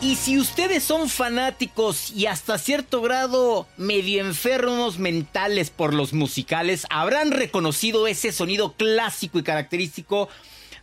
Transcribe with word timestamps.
Y 0.00 0.14
si 0.14 0.38
ustedes 0.38 0.84
son 0.84 1.08
fanáticos 1.08 2.12
y 2.12 2.26
hasta 2.26 2.56
cierto 2.58 3.02
grado 3.02 3.66
medio 3.76 4.20
enfermos 4.20 5.00
mentales 5.00 5.70
por 5.70 5.92
los 5.92 6.12
musicales, 6.12 6.86
habrán 6.88 7.32
reconocido 7.32 8.06
ese 8.06 8.30
sonido 8.30 8.74
clásico 8.74 9.40
y 9.40 9.42
característico 9.42 10.28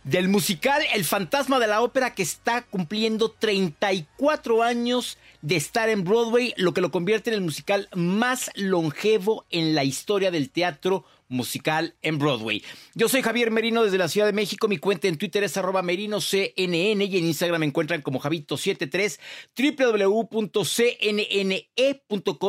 del 0.04 0.28
musical 0.28 0.82
El 0.94 1.04
fantasma 1.04 1.58
de 1.58 1.66
la 1.66 1.80
ópera 1.80 2.14
que 2.14 2.22
está 2.22 2.60
cumpliendo 2.62 3.30
34 3.30 4.62
años 4.62 5.16
de 5.40 5.56
estar 5.56 5.88
en 5.88 6.04
Broadway, 6.04 6.52
lo 6.58 6.74
que 6.74 6.82
lo 6.82 6.90
convierte 6.90 7.30
en 7.30 7.34
el 7.34 7.40
musical 7.40 7.88
más 7.94 8.50
longevo 8.54 9.46
en 9.50 9.74
la 9.74 9.84
historia 9.84 10.30
del 10.30 10.50
teatro 10.50 11.06
musical 11.28 11.94
en 12.02 12.18
Broadway. 12.18 12.62
Yo 12.94 13.08
soy 13.08 13.22
Javier 13.22 13.50
Merino 13.50 13.82
desde 13.82 13.98
la 13.98 14.08
Ciudad 14.08 14.26
de 14.26 14.32
México. 14.32 14.68
Mi 14.68 14.78
cuenta 14.78 15.08
en 15.08 15.18
Twitter 15.18 15.42
es 15.44 15.56
arroba 15.56 15.82
merinoCNN 15.82 17.02
y 17.02 17.18
en 17.18 17.26
Instagram 17.26 17.60
me 17.60 17.66
encuentran 17.66 18.02
como 18.02 18.20
Javito73, 18.20 19.18
www.cnne.com 19.56 20.56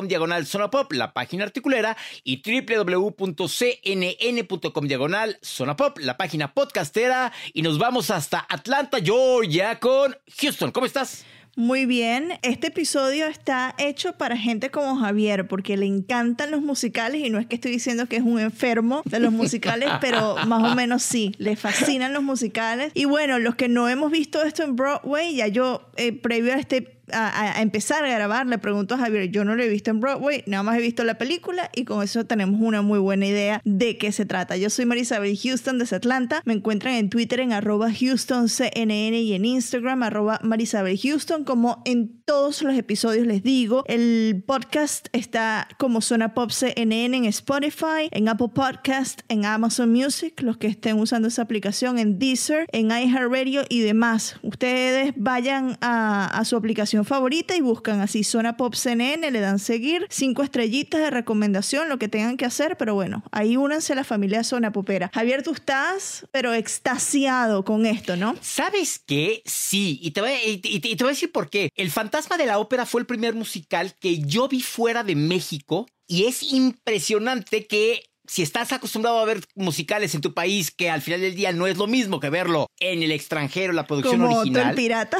diagonal 0.08 0.46
zona 0.46 0.70
pop, 0.70 0.92
la 0.94 1.14
página 1.14 1.44
articulera, 1.46 1.98
y 2.24 2.42
www.cnn.com 2.42 3.28
diagonal 4.88 5.38
zona 5.42 5.76
pop, 5.76 5.98
la 6.00 6.18
página 6.18 6.54
podcastera. 6.54 7.32
Y 7.54 7.62
nos 7.62 7.78
vamos 7.78 8.10
hasta 8.10 8.46
Atlanta, 8.50 9.00
Georgia, 9.04 9.80
con 9.80 10.16
Houston. 10.40 10.72
¿Cómo 10.72 10.86
estás? 10.86 11.26
Muy 11.58 11.88
bien, 11.88 12.34
este 12.44 12.68
episodio 12.68 13.26
está 13.26 13.74
hecho 13.80 14.14
para 14.14 14.38
gente 14.38 14.70
como 14.70 14.96
Javier, 14.96 15.48
porque 15.48 15.76
le 15.76 15.88
encantan 15.88 16.52
los 16.52 16.62
musicales 16.62 17.26
y 17.26 17.32
no 17.32 17.40
es 17.40 17.48
que 17.48 17.56
estoy 17.56 17.72
diciendo 17.72 18.06
que 18.06 18.18
es 18.18 18.22
un 18.22 18.40
enfermo 18.40 19.02
de 19.06 19.20
los 19.20 19.34
musicales, 19.34 19.90
pero 20.00 20.36
más 20.46 20.72
o 20.72 20.76
menos 20.76 21.02
sí, 21.02 21.32
le 21.40 21.56
fascinan 21.56 22.14
los 22.14 22.22
musicales. 22.22 22.92
Y 22.94 23.06
bueno, 23.06 23.40
los 23.40 23.56
que 23.56 23.70
no 23.70 23.90
hemos 23.90 24.12
visto 24.12 24.44
esto 24.44 24.62
en 24.62 24.76
Broadway, 24.76 25.36
ya 25.36 25.48
yo, 25.48 25.90
eh, 25.96 26.12
previo 26.14 26.54
a 26.54 26.58
este 26.58 26.97
a, 27.12 27.62
empezar 27.62 28.04
a 28.04 28.10
grabar, 28.10 28.48
le 28.48 28.58
pregunto 28.58 28.96
a 28.96 28.98
Javier, 28.98 29.30
yo 29.30 29.46
no 29.46 29.56
lo 29.56 29.64
he 29.64 29.70
visto 29.70 29.92
en 29.92 30.00
Broadway, 30.00 30.44
nada 30.46 30.64
más 30.64 30.78
he 30.78 30.82
visto 30.82 31.04
la 31.04 31.18
película 31.18 31.70
y 31.76 31.86
con 31.86 32.04
eso 32.04 32.26
tenemos 32.26 32.60
una 32.62 32.82
muy 32.82 33.00
buena 33.00 33.26
idea 33.26 33.62
de 33.64 33.98
qué 33.98 34.12
se 34.12 34.26
trata. 34.26 34.58
Yo 34.58 34.70
soy 34.70 34.86
Marisabel 34.86 35.38
Houston 35.38 35.80
desde 35.80 35.96
Atlanta, 35.96 36.42
me 36.46 36.54
encuentran 36.54 36.96
en 36.96 37.10
Twitter 37.10 37.40
en 37.40 37.54
arroba 37.54 37.88
HoustonCNN 37.88 38.92
y 38.92 39.34
en 39.34 39.46
Instagram 39.46 40.04
arroba 40.04 40.40
Marisabel 40.44 41.00
Houston, 41.00 41.44
como 41.44 41.82
en 41.86 42.17
todos 42.28 42.62
los 42.62 42.76
episodios 42.76 43.26
les 43.26 43.42
digo, 43.42 43.86
el 43.88 44.44
podcast 44.46 45.08
está 45.14 45.70
como 45.78 46.02
Zona 46.02 46.34
Pop 46.34 46.52
CNN 46.52 47.16
en 47.16 47.24
Spotify, 47.24 48.10
en 48.12 48.28
Apple 48.28 48.50
Podcast, 48.54 49.22
en 49.30 49.46
Amazon 49.46 49.94
Music, 49.94 50.42
los 50.42 50.58
que 50.58 50.68
estén 50.68 51.00
usando 51.00 51.30
esa 51.30 51.44
aplicación, 51.44 51.98
en 52.00 52.20
Deezer, 52.20 52.68
en 52.74 52.92
iHeartRadio 52.92 53.64
y 53.70 53.80
demás. 53.80 54.36
Ustedes 54.44 55.14
vayan 55.16 55.78
a, 55.80 56.44
su 56.44 56.58
aplicación 56.58 57.06
favorita 57.06 57.56
y 57.56 57.62
buscan 57.62 58.02
así 58.02 58.26
Zona 58.26 58.58
Pop 58.58 58.76
CNN, 58.76 59.32
le 59.32 59.40
dan 59.40 59.58
seguir, 59.58 60.06
cinco 60.10 60.44
estrellitas 60.44 61.00
de 61.00 61.10
recomendación, 61.10 61.88
lo 61.88 61.98
que 61.98 62.10
tengan 62.10 62.36
que 62.36 62.44
hacer, 62.44 62.76
pero 62.76 62.94
bueno, 62.94 63.24
ahí 63.32 63.56
únanse 63.56 63.94
a 63.94 63.96
la 63.96 64.04
familia 64.04 64.44
Zona 64.44 64.74
Popera. 64.74 65.10
Javier, 65.14 65.44
tú 65.44 65.54
estás, 65.54 66.28
pero 66.32 66.54
extasiado 66.54 67.64
con 67.64 67.86
esto, 67.86 68.18
¿no? 68.18 68.36
¿Sabes 68.42 69.00
qué? 69.00 69.42
Sí, 69.46 69.98
y 70.02 70.12
te 70.12 70.20
voy 70.20 70.32
a 70.32 71.08
decir 71.08 71.32
por 71.32 71.50
qué. 71.50 71.72
El 71.74 71.90
Fantasma 71.90 72.17
de 72.26 72.46
la 72.48 72.58
Ópera 72.58 72.88
fue 72.88 73.02
el 73.02 73.08
primer 73.08 73.36
musical 73.36 73.94
que 74.00 74.20
yo 74.20 74.48
vi 74.48 74.62
fuera 74.62 75.04
de 75.04 75.16
México 75.16 75.86
y 76.08 76.26
es 76.26 76.42
impresionante 76.42 77.68
que 77.68 78.04
si 78.26 78.42
estás 78.42 78.74
acostumbrado 78.74 79.20
a 79.20 79.26
ver 79.26 79.42
musicales 79.56 80.16
en 80.16 80.22
tu 80.22 80.34
país, 80.34 80.72
que 80.72 80.90
al 80.90 81.02
final 81.02 81.22
del 81.22 81.36
día 81.36 81.54
no 81.54 81.68
es 81.68 81.78
lo 81.78 81.86
mismo 81.86 82.20
que 82.20 82.30
verlo 82.30 82.68
en 82.80 83.04
el 83.04 83.12
extranjero, 83.12 83.72
la 83.72 83.86
producción 83.86 84.20
Como 84.20 84.40
original 84.40 84.70
el 84.70 84.76
Pirata. 84.76 85.18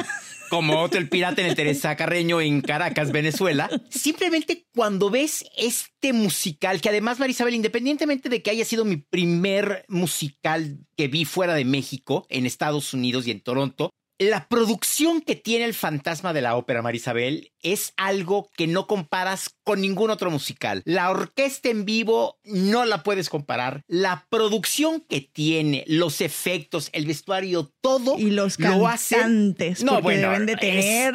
como 0.50 0.82
Otto 0.82 0.98
el 0.98 1.08
Pirata 1.08 1.40
en 1.40 1.46
el 1.46 1.54
Teresa 1.54 1.96
Carreño 1.96 2.40
en 2.40 2.60
Caracas, 2.60 3.12
Venezuela. 3.12 3.70
Simplemente 3.90 4.66
cuando 4.74 5.08
ves 5.08 5.44
este 5.56 6.12
musical, 6.12 6.80
que 6.80 6.88
además, 6.88 7.20
Marisabel, 7.20 7.54
independientemente 7.54 8.28
de 8.28 8.42
que 8.42 8.50
haya 8.50 8.64
sido 8.64 8.84
mi 8.84 8.96
primer 8.96 9.84
musical 9.88 10.80
que 10.96 11.08
vi 11.08 11.24
fuera 11.24 11.54
de 11.54 11.64
México, 11.64 12.26
en 12.28 12.44
Estados 12.44 12.92
Unidos 12.92 13.26
y 13.26 13.30
en 13.30 13.40
Toronto, 13.40 13.90
la 14.18 14.48
producción 14.48 15.20
que 15.20 15.36
tiene 15.36 15.64
el 15.64 15.74
fantasma 15.74 16.32
de 16.32 16.40
la 16.42 16.56
ópera, 16.56 16.82
Marisabel, 16.82 17.52
es 17.62 17.92
algo 17.96 18.50
que 18.56 18.66
no 18.66 18.86
comparas 18.86 19.50
con 19.64 19.80
ningún 19.80 20.10
otro 20.10 20.30
musical. 20.30 20.82
La 20.84 21.10
orquesta 21.10 21.68
en 21.68 21.84
vivo 21.84 22.38
no 22.44 22.84
la 22.84 23.02
puedes 23.04 23.28
comparar. 23.28 23.82
La 23.86 24.26
producción 24.28 25.00
que 25.08 25.20
tiene, 25.20 25.84
los 25.86 26.20
efectos, 26.20 26.90
el 26.92 27.06
vestuario, 27.06 27.72
todo 27.80 28.18
Y 28.18 28.30
los 28.30 28.58
lo 28.58 28.88
hace- 28.88 29.16
cantantes, 29.16 29.82
No, 29.84 30.02
bueno, 30.02 30.30
deben 30.32 30.46
de 30.46 30.52
es- 30.54 30.58
tener... 30.60 31.14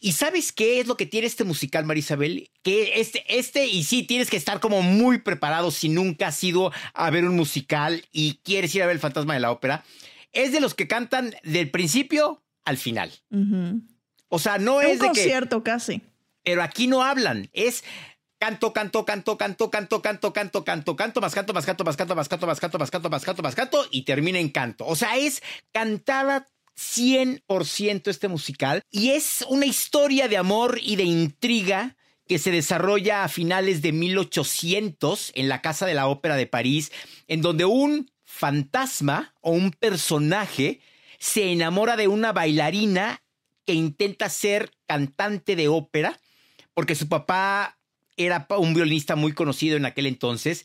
¿Y 0.00 0.12
sabes 0.12 0.52
qué 0.52 0.78
es 0.78 0.86
lo 0.86 0.96
que 0.96 1.06
tiene 1.06 1.26
este 1.26 1.42
musical, 1.42 1.84
Marisabel? 1.84 2.52
Que 2.62 3.00
este, 3.00 3.24
este, 3.36 3.66
y 3.66 3.82
sí, 3.82 4.04
tienes 4.04 4.30
que 4.30 4.36
estar 4.36 4.60
como 4.60 4.80
muy 4.80 5.18
preparado 5.18 5.72
si 5.72 5.88
nunca 5.88 6.28
has 6.28 6.44
ido 6.44 6.70
a 6.94 7.10
ver 7.10 7.24
un 7.24 7.34
musical 7.34 8.04
y 8.12 8.34
quieres 8.44 8.72
ir 8.76 8.82
a 8.84 8.86
ver 8.86 8.94
el 8.94 9.00
fantasma 9.00 9.34
de 9.34 9.40
la 9.40 9.50
ópera. 9.50 9.84
Es 10.38 10.52
de 10.52 10.60
los 10.60 10.74
que 10.74 10.86
cantan 10.86 11.34
del 11.42 11.68
principio 11.68 12.44
al 12.64 12.76
final. 12.76 13.12
O 14.28 14.38
sea, 14.38 14.58
no 14.58 14.80
Es 14.80 14.86
es, 14.86 14.92
un 14.92 14.98
de 14.98 15.02
que. 15.02 15.08
concierto 15.08 15.64
casi. 15.64 16.00
Pero 16.44 16.62
aquí 16.62 16.86
no 16.86 17.02
hablan. 17.02 17.50
Es 17.52 17.82
canto, 18.38 18.72
canto, 18.72 19.04
canto, 19.04 19.36
canto, 19.36 19.68
canto, 19.68 20.00
canto, 20.00 20.32
canto, 20.32 20.64
canto, 20.64 20.96
canto, 20.96 21.20
más 21.20 21.34
canto, 21.34 21.52
más 21.52 21.66
canto, 21.66 21.84
más 21.84 21.96
canto, 21.96 22.14
más 22.14 22.28
canto, 22.28 22.46
más 22.46 22.60
canto, 22.60 22.78
más 22.78 22.90
canto, 22.90 23.10
más 23.10 23.24
canto, 23.24 23.42
más 23.42 23.54
canto, 23.56 23.86
y 23.90 24.02
termina 24.02 24.38
en 24.38 24.50
canto. 24.50 24.86
O 24.86 24.94
sea, 24.94 25.16
es 25.16 25.42
cantada 25.72 26.46
100% 26.78 28.06
este 28.06 28.28
musical 28.28 28.82
y 28.92 29.10
es 29.10 29.44
una 29.48 29.66
historia 29.66 30.28
de 30.28 30.36
amor 30.36 30.78
y 30.80 30.94
de 30.94 31.02
intriga 31.02 31.96
que 32.28 32.38
se 32.38 32.52
desarrolla 32.52 33.24
a 33.24 33.28
finales 33.28 33.82
de 33.82 33.90
1800 33.90 35.32
en 35.34 35.48
la 35.48 35.62
Casa 35.62 35.84
de 35.84 35.94
la 35.94 36.06
Ópera 36.06 36.36
de 36.36 36.46
París, 36.46 36.92
en 37.26 37.42
donde 37.42 37.64
un 37.64 38.08
fantasma 38.38 39.34
o 39.40 39.50
un 39.50 39.72
personaje 39.72 40.80
se 41.18 41.50
enamora 41.50 41.96
de 41.96 42.06
una 42.06 42.32
bailarina 42.32 43.20
que 43.66 43.74
intenta 43.74 44.28
ser 44.28 44.70
cantante 44.86 45.56
de 45.56 45.66
ópera, 45.66 46.20
porque 46.72 46.94
su 46.94 47.08
papá 47.08 47.78
era 48.16 48.46
un 48.56 48.74
violinista 48.74 49.16
muy 49.16 49.32
conocido 49.32 49.76
en 49.76 49.86
aquel 49.86 50.06
entonces, 50.06 50.64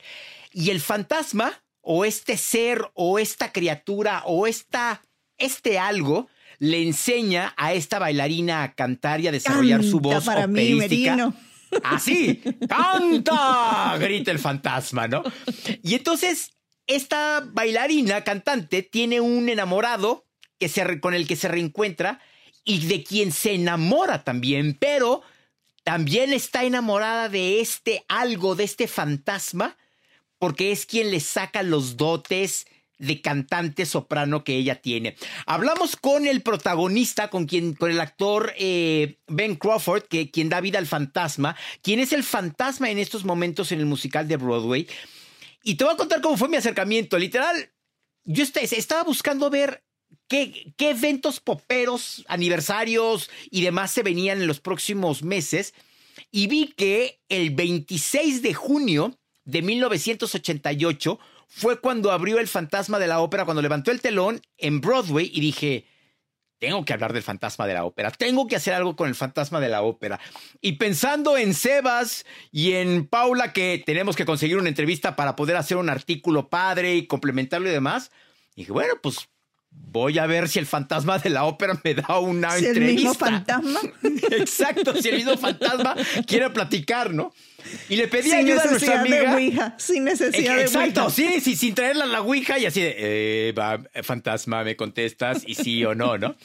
y 0.52 0.70
el 0.70 0.82
fantasma, 0.82 1.64
o 1.82 2.06
este 2.06 2.38
ser, 2.38 2.92
o 2.94 3.18
esta 3.18 3.52
criatura, 3.52 4.22
o 4.26 4.46
esta, 4.46 5.02
este 5.38 5.80
algo, 5.80 6.28
le 6.60 6.84
enseña 6.84 7.54
a 7.58 7.74
esta 7.74 7.98
bailarina 7.98 8.64
a 8.64 8.74
cantar 8.74 9.20
y 9.20 9.28
a 9.28 9.32
desarrollar 9.32 9.84
su 9.84 10.00
voz 10.00 10.24
para 10.24 10.46
operística. 10.46 11.34
Así, 11.84 12.42
canta, 12.70 13.98
grita 14.00 14.30
el 14.30 14.38
fantasma, 14.38 15.08
¿no? 15.08 15.24
Y 15.82 15.96
entonces 15.96 16.53
esta 16.88 17.44
bailarina 17.46 18.24
cantante 18.24 18.84
tiene 18.84 19.22
un 19.22 19.50
enamorado 19.50 20.26
que 20.60 20.70
se, 20.70 21.00
con 21.00 21.14
el 21.14 21.28
que 21.28 21.36
se 21.36 21.48
reencuentra 21.48 22.20
y 22.64 22.86
de 22.88 23.04
quien 23.04 23.32
se 23.32 23.54
enamora 23.54 24.24
también, 24.24 24.78
pero 24.80 25.22
también 25.84 26.32
está 26.32 26.64
enamorada 26.64 27.30
de 27.30 27.60
este 27.60 28.06
algo, 28.08 28.56
de 28.56 28.64
este 28.64 28.88
fantasma, 28.88 29.78
porque 30.40 30.72
es 30.72 30.86
quien 30.86 31.12
le 31.12 31.20
saca 31.20 31.64
los 31.64 31.98
dotes 31.98 32.66
de 32.98 33.22
cantante 33.22 33.86
soprano 33.86 34.44
que 34.44 34.56
ella 34.56 34.82
tiene. 34.82 35.16
Hablamos 35.46 35.96
con 35.98 36.26
el 36.26 36.42
protagonista, 36.42 37.30
con 37.30 37.46
quien, 37.46 37.74
con 37.74 37.92
el 37.92 38.00
actor 38.00 38.54
eh, 38.58 39.18
Ben 39.28 39.56
Crawford, 39.56 40.04
que 40.04 40.32
quien 40.32 40.48
da 40.50 40.62
vida 40.62 40.80
al 40.80 40.88
fantasma, 40.88 41.58
quien 41.82 42.00
es 42.00 42.14
el 42.14 42.24
fantasma 42.24 42.90
en 42.90 43.00
estos 43.00 43.26
momentos 43.26 43.72
en 43.72 43.80
el 43.80 43.86
musical 43.86 44.28
de 44.28 44.38
Broadway. 44.38 44.88
Y 45.64 45.76
te 45.76 45.86
voy 45.86 45.94
a 45.94 45.98
contar 45.98 46.22
cómo 46.22 46.38
fue 46.38 46.50
mi 46.50 46.58
acercamiento. 46.58 47.18
Literal, 47.18 47.72
yo 48.26 48.44
estaba 48.44 49.04
buscando 49.04 49.50
ver 49.50 49.84
qué, 50.28 50.74
qué 50.78 50.92
eventos 50.92 51.40
poperos, 51.40 52.26
aniversarios 52.28 53.30
y 53.50 53.64
demás 53.64 53.92
se 53.92 54.04
venían 54.04 54.42
en 54.42 54.48
los 54.48 54.60
próximos 54.60 55.24
meses. 55.24 55.74
Y 56.30 56.48
vi 56.48 56.68
que 56.68 57.22
el 57.30 57.52
26 57.52 58.42
de 58.42 58.54
junio 58.54 59.18
de 59.46 59.62
1988 59.62 61.20
fue 61.48 61.80
cuando 61.80 62.12
abrió 62.12 62.40
el 62.40 62.48
fantasma 62.48 63.00
de 63.00 63.08
la 63.08 63.22
ópera, 63.22 63.46
cuando 63.46 63.62
levantó 63.62 63.92
el 63.92 64.02
telón 64.02 64.42
en 64.58 64.82
Broadway 64.82 65.32
y 65.34 65.40
dije, 65.40 65.86
tengo 66.64 66.86
que 66.86 66.94
hablar 66.94 67.12
del 67.12 67.24
fantasma 67.24 67.68
de 67.68 67.74
la 67.74 67.84
ópera, 67.84 68.10
tengo 68.10 68.48
que 68.48 68.56
hacer 68.56 68.74
algo 68.74 68.96
con 68.96 69.10
el 69.10 69.16
fantasma 69.16 69.60
de 69.60 69.68
la 69.68 69.82
ópera. 69.82 70.22
Y 70.62 70.78
pensando 70.78 71.36
en 71.38 71.54
Sebas 71.54 72.26
y 72.54 72.72
en 72.72 73.06
Paula, 73.06 73.52
que 73.52 73.84
tenemos 73.86 74.16
que 74.16 74.24
conseguir 74.24 74.56
una 74.56 74.70
entrevista 74.70 75.18
para 75.18 75.36
poder 75.36 75.58
hacer 75.58 75.76
un 75.76 75.90
artículo 75.90 76.48
padre 76.48 76.96
y 76.96 77.06
complementarlo 77.06 77.68
y 77.68 77.74
demás, 77.74 78.12
dije, 78.56 78.72
bueno, 78.72 78.94
pues 79.04 79.28
voy 79.94 80.18
a 80.18 80.26
ver 80.26 80.50
si 80.50 80.58
el 80.58 80.66
fantasma 80.66 81.20
de 81.20 81.30
la 81.30 81.46
ópera 81.46 81.80
me 81.84 81.94
da 81.94 82.20
una 82.20 82.52
si 82.58 82.66
entrevista. 82.66 82.90
el 82.90 82.96
mismo 82.96 83.14
fantasma? 83.14 83.80
Exacto, 84.32 85.00
si 85.00 85.10
el 85.10 85.18
mismo 85.18 85.38
fantasma 85.38 85.96
quiere 86.26 86.50
platicar, 86.50 87.14
¿no? 87.14 87.32
Y 87.88 87.96
le 87.96 88.08
pedí 88.08 88.30
sin 88.30 88.40
ayuda 88.40 88.64
a 88.64 88.72
nuestra 88.72 89.02
amiga. 89.02 89.22
De 89.22 89.36
Ouija, 89.36 89.76
sin 89.78 90.04
necesidad 90.04 90.60
Exacto, 90.60 91.02
de 91.02 91.06
Ouija. 91.06 91.12
sí, 91.12 91.40
sí, 91.42 91.56
sin 91.56 91.76
traerla 91.76 92.06
a 92.06 92.08
la 92.08 92.22
Ouija 92.22 92.58
y 92.58 92.66
así 92.66 92.82
de, 92.82 92.96
eh, 92.98 93.52
va, 93.54 93.80
fantasma, 94.02 94.64
me 94.64 94.76
contestas 94.76 95.44
y 95.46 95.56
sí 95.56 95.86
o 95.86 95.94
no, 95.96 96.18
¿no? 96.18 96.36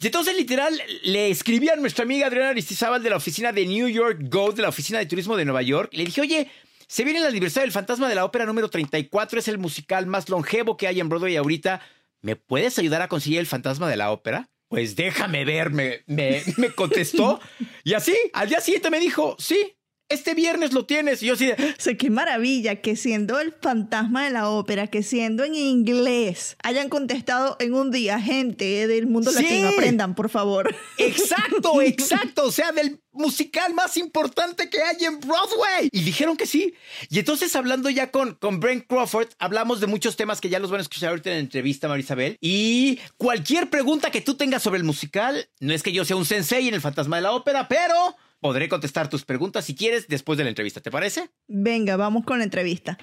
Y 0.00 0.06
entonces, 0.06 0.36
literal, 0.36 0.80
le 1.02 1.30
escribí 1.30 1.70
a 1.70 1.76
nuestra 1.76 2.04
amiga 2.04 2.26
Adriana 2.26 2.50
Aristizábal 2.50 3.02
de 3.02 3.10
la 3.10 3.16
oficina 3.16 3.50
de 3.50 3.66
New 3.66 3.88
York 3.88 4.18
Go, 4.28 4.52
de 4.52 4.62
la 4.62 4.68
oficina 4.68 4.98
de 4.98 5.06
turismo 5.06 5.36
de 5.36 5.44
Nueva 5.46 5.62
York. 5.62 5.90
Le 5.92 6.04
dije, 6.04 6.20
oye, 6.20 6.50
se 6.86 7.02
viene 7.02 7.20
el 7.20 7.26
aniversario 7.26 7.64
del 7.64 7.72
fantasma 7.72 8.08
de 8.08 8.14
la 8.14 8.24
ópera 8.24 8.44
número 8.44 8.68
34, 8.68 9.40
es 9.40 9.48
el 9.48 9.58
musical 9.58 10.06
más 10.06 10.28
longevo 10.28 10.76
que 10.76 10.86
hay 10.86 11.00
en 11.00 11.08
Broadway 11.08 11.36
ahorita. 11.36 11.80
¿Me 12.22 12.36
puedes 12.36 12.78
ayudar 12.78 13.02
a 13.02 13.08
conseguir 13.08 13.40
el 13.40 13.46
fantasma 13.46 13.88
de 13.88 13.96
la 13.96 14.10
ópera? 14.10 14.50
Pues 14.68 14.94
déjame 14.94 15.44
ver, 15.44 15.70
me, 15.70 16.02
me, 16.06 16.42
me 16.56 16.70
contestó. 16.70 17.40
y 17.84 17.94
así, 17.94 18.14
al 18.32 18.48
día 18.48 18.60
siguiente 18.60 18.90
me 18.90 19.00
dijo, 19.00 19.36
sí, 19.38 19.76
este 20.10 20.34
viernes 20.34 20.72
lo 20.72 20.84
tienes. 20.84 21.22
Y 21.22 21.26
yo 21.26 21.36
sí. 21.36 21.50
O 21.50 21.96
qué 21.96 22.10
maravilla 22.10 22.76
que 22.76 22.96
siendo 22.96 23.40
el 23.40 23.52
fantasma 23.52 24.24
de 24.24 24.30
la 24.30 24.50
ópera, 24.50 24.88
que 24.88 25.02
siendo 25.02 25.44
en 25.44 25.54
inglés, 25.54 26.56
hayan 26.62 26.88
contestado 26.88 27.56
en 27.60 27.74
un 27.74 27.90
día, 27.90 28.20
gente 28.20 28.86
del 28.86 29.06
mundo 29.06 29.30
latino, 29.32 29.68
aprendan, 29.68 30.14
por 30.14 30.28
favor. 30.28 30.74
Exacto, 30.98 31.80
exacto. 31.82 32.44
O 32.44 32.52
sea, 32.52 32.72
del 32.72 33.00
musical 33.12 33.74
más 33.74 33.96
importante 33.96 34.68
que 34.68 34.82
hay 34.82 35.04
en 35.04 35.20
Broadway. 35.20 35.88
Y 35.92 36.02
dijeron 36.02 36.36
que 36.36 36.46
sí. 36.46 36.74
Y 37.08 37.18
entonces, 37.18 37.54
hablando 37.56 37.90
ya 37.90 38.10
con, 38.10 38.34
con 38.34 38.60
Brent 38.60 38.86
Crawford, 38.86 39.28
hablamos 39.38 39.80
de 39.80 39.86
muchos 39.86 40.16
temas 40.16 40.40
que 40.40 40.48
ya 40.48 40.58
los 40.58 40.70
van 40.70 40.78
a 40.78 40.82
escuchar 40.82 41.10
ahorita 41.10 41.30
en 41.30 41.36
la 41.36 41.40
entrevista, 41.40 41.88
Marisabel. 41.88 42.36
Y 42.40 42.98
cualquier 43.16 43.70
pregunta 43.70 44.10
que 44.10 44.20
tú 44.20 44.34
tengas 44.34 44.62
sobre 44.62 44.78
el 44.78 44.84
musical, 44.84 45.48
no 45.60 45.72
es 45.72 45.82
que 45.82 45.92
yo 45.92 46.04
sea 46.04 46.16
un 46.16 46.26
sensei 46.26 46.68
en 46.68 46.74
el 46.74 46.80
fantasma 46.80 47.16
de 47.16 47.22
la 47.22 47.32
ópera, 47.32 47.68
pero 47.68 48.16
podré 48.40 48.68
contestar 48.68 49.08
tus 49.08 49.24
preguntas 49.24 49.64
si 49.64 49.74
quieres 49.74 50.08
después 50.08 50.38
de 50.38 50.44
la 50.44 50.50
entrevista. 50.50 50.80
¿Te 50.80 50.90
parece? 50.90 51.30
Venga, 51.46 51.96
vamos 51.96 52.24
con 52.24 52.38
la 52.38 52.44
entrevista. 52.44 52.98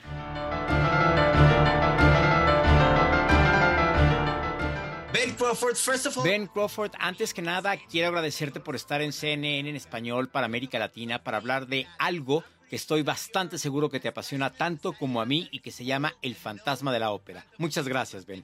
Crawford, 5.38 5.76
first 5.76 6.06
of 6.08 6.18
all. 6.18 6.24
Ben 6.24 6.48
Crawford, 6.48 6.92
antes 7.00 7.34
que 7.34 7.42
nada, 7.42 7.78
quiero 7.78 8.08
agradecerte 8.08 8.60
por 8.60 8.76
estar 8.76 9.02
en 9.02 9.14
CNN 9.14 9.70
en 9.70 9.76
español 9.76 10.30
para 10.30 10.46
América 10.46 10.80
Latina 10.80 11.24
para 11.24 11.38
hablar 11.38 11.68
de 11.68 11.88
algo 12.00 12.44
que 12.70 12.76
estoy 12.76 13.04
bastante 13.04 13.58
seguro 13.60 13.90
que 13.90 14.00
te 14.00 14.08
apasiona 14.08 14.52
tanto 14.52 14.94
como 14.94 15.22
a 15.22 15.26
mí 15.26 15.48
y 15.52 15.60
que 15.60 15.72
se 15.72 15.86
llama 15.86 16.16
El 16.22 16.36
fantasma 16.36 16.92
de 16.92 17.00
la 17.00 17.12
ópera. 17.12 17.46
Muchas 17.58 17.88
gracias, 17.88 18.26
Ben. 18.26 18.44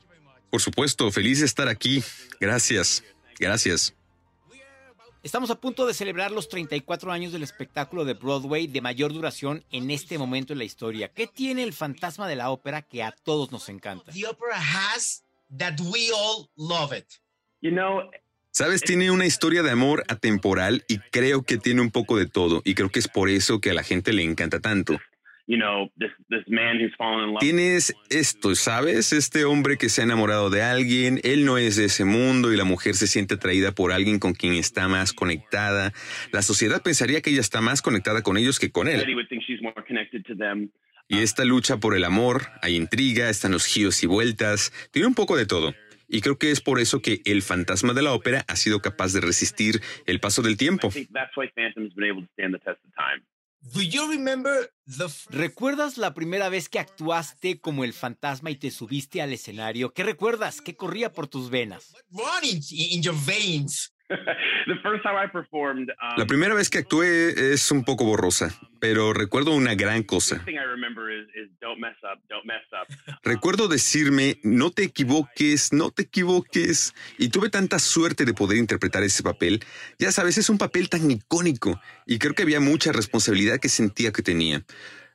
Por 0.51 0.61
supuesto, 0.61 1.09
feliz 1.11 1.39
de 1.39 1.47
estar 1.47 1.67
aquí. 1.67 2.03
Gracias. 2.39 3.03
Gracias. 3.39 3.95
Estamos 5.23 5.49
a 5.49 5.55
punto 5.55 5.87
de 5.87 5.93
celebrar 5.93 6.31
los 6.31 6.47
34 6.49 7.11
años 7.11 7.31
del 7.31 7.43
espectáculo 7.43 8.05
de 8.05 8.13
Broadway 8.13 8.67
de 8.67 8.81
mayor 8.81 9.13
duración 9.13 9.63
en 9.71 9.89
este 9.89 10.17
momento 10.17 10.53
en 10.53 10.59
la 10.59 10.65
historia. 10.65 11.07
¿Qué 11.07 11.27
tiene 11.27 11.63
el 11.63 11.73
fantasma 11.73 12.27
de 12.27 12.35
la 12.35 12.51
ópera 12.51 12.81
que 12.81 13.03
a 13.03 13.13
todos 13.13 13.51
nos 13.51 13.67
encanta? 13.69 14.11
Sabes, 18.51 18.81
tiene 18.81 19.09
una 19.09 19.25
historia 19.25 19.63
de 19.63 19.71
amor 19.71 20.03
atemporal 20.07 20.83
y 20.87 20.99
creo 21.11 21.43
que 21.43 21.57
tiene 21.57 21.81
un 21.81 21.89
poco 21.89 22.17
de 22.17 22.27
todo 22.27 22.61
y 22.63 22.75
creo 22.75 22.89
que 22.89 22.99
es 22.99 23.07
por 23.07 23.29
eso 23.29 23.59
que 23.59 23.71
a 23.71 23.73
la 23.73 23.83
gente 23.83 24.13
le 24.13 24.23
encanta 24.23 24.59
tanto. 24.59 24.99
Tienes 27.39 27.93
esto, 28.09 28.55
¿sabes? 28.55 29.11
Este 29.11 29.43
hombre 29.43 29.77
que 29.77 29.89
se 29.89 30.01
ha 30.01 30.03
enamorado 30.05 30.49
de 30.49 30.61
alguien, 30.61 31.19
él 31.23 31.45
no 31.45 31.57
es 31.57 31.75
de 31.75 31.85
ese 31.85 32.05
mundo 32.05 32.53
y 32.53 32.57
la 32.57 32.63
mujer 32.63 32.95
se 32.95 33.07
siente 33.07 33.33
atraída 33.35 33.73
por 33.73 33.91
alguien 33.91 34.19
con 34.19 34.33
quien 34.33 34.53
está 34.53 34.87
más 34.87 35.11
conectada. 35.11 35.91
La 36.31 36.43
sociedad 36.43 36.81
pensaría 36.81 37.21
que 37.21 37.31
ella 37.31 37.41
está 37.41 37.59
más 37.59 37.81
conectada 37.81 38.21
con 38.21 38.37
ellos 38.37 38.57
que 38.57 38.71
con 38.71 38.87
él. 38.87 39.01
Y 41.07 41.19
esta 41.19 41.43
lucha 41.45 41.77
por 41.77 41.95
el 41.95 42.03
amor, 42.03 42.47
hay 42.61 42.75
intriga, 42.75 43.29
están 43.29 43.51
los 43.51 43.65
giros 43.65 44.01
y 44.03 44.07
vueltas, 44.07 44.71
tiene 44.91 45.07
un 45.07 45.15
poco 45.15 45.35
de 45.35 45.45
todo. 45.45 45.73
Y 46.07 46.21
creo 46.21 46.37
que 46.37 46.51
es 46.51 46.61
por 46.61 46.79
eso 46.79 47.01
que 47.01 47.21
el 47.25 47.41
fantasma 47.41 47.93
de 47.93 48.01
la 48.03 48.13
ópera 48.13 48.45
ha 48.47 48.55
sido 48.55 48.81
capaz 48.81 49.13
de 49.13 49.21
resistir 49.21 49.81
el 50.05 50.19
paso 50.19 50.41
del 50.41 50.57
tiempo. 50.57 50.91
¿Recuerdas 55.29 55.97
la 55.97 56.13
primera 56.13 56.49
vez 56.49 56.67
que 56.67 56.79
actuaste 56.79 57.59
como 57.59 57.83
el 57.83 57.93
fantasma 57.93 58.51
y 58.51 58.57
te 58.57 58.69
subiste 58.71 59.21
al 59.21 59.31
escenario? 59.31 59.93
¿Qué 59.93 60.03
recuerdas? 60.03 60.61
¿Qué 60.61 60.75
corría 60.75 61.13
por 61.13 61.27
tus 61.27 61.49
venas? 61.49 61.95
La 66.17 66.25
primera 66.25 66.53
vez 66.53 66.69
que 66.69 66.79
actué 66.79 67.53
es 67.53 67.71
un 67.71 67.83
poco 67.83 68.05
borrosa, 68.05 68.53
pero 68.79 69.13
recuerdo 69.13 69.51
una 69.51 69.75
gran 69.75 70.03
cosa. 70.03 70.43
Recuerdo 73.23 73.67
decirme, 73.67 74.37
no 74.43 74.71
te 74.71 74.83
equivoques, 74.83 75.73
no 75.73 75.91
te 75.91 76.03
equivoques. 76.03 76.93
Y 77.17 77.29
tuve 77.29 77.49
tanta 77.49 77.79
suerte 77.79 78.25
de 78.25 78.33
poder 78.33 78.57
interpretar 78.57 79.03
ese 79.03 79.23
papel. 79.23 79.61
Ya 79.99 80.11
sabes, 80.11 80.37
es 80.37 80.49
un 80.49 80.57
papel 80.57 80.89
tan 80.89 81.09
icónico 81.09 81.79
y 82.05 82.19
creo 82.19 82.33
que 82.33 82.43
había 82.43 82.59
mucha 82.59 82.91
responsabilidad 82.91 83.59
que 83.59 83.69
sentía 83.69 84.11
que 84.11 84.21
tenía. 84.21 84.63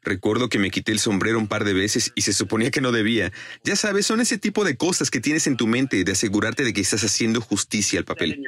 Recuerdo 0.02 0.48
que 0.48 0.58
me 0.58 0.70
quité 0.70 0.92
el 0.92 0.98
sombrero 0.98 1.38
un 1.38 1.48
par 1.48 1.64
de 1.64 1.72
veces 1.72 2.12
y 2.14 2.22
se 2.22 2.32
suponía 2.32 2.70
que 2.70 2.80
no 2.80 2.92
debía. 2.92 3.32
Ya 3.64 3.76
sabes, 3.76 4.06
son 4.06 4.20
ese 4.20 4.38
tipo 4.38 4.64
de 4.64 4.76
cosas 4.76 5.10
que 5.10 5.20
tienes 5.20 5.46
en 5.46 5.56
tu 5.56 5.66
mente 5.66 6.02
de 6.04 6.12
asegurarte 6.12 6.64
de 6.64 6.72
que 6.72 6.80
estás 6.80 7.04
haciendo 7.04 7.40
justicia 7.40 7.98
al 7.98 8.04
papel. 8.04 8.40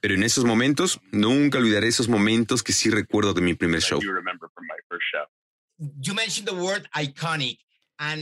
Pero 0.00 0.14
en 0.14 0.22
esos 0.22 0.44
momentos, 0.44 1.00
nunca 1.12 1.58
olvidaré 1.58 1.88
esos 1.88 2.08
momentos 2.08 2.62
que 2.62 2.72
sí 2.72 2.90
recuerdo 2.90 3.34
de 3.34 3.42
mi 3.42 3.54
primer 3.54 3.80
show. 3.80 4.00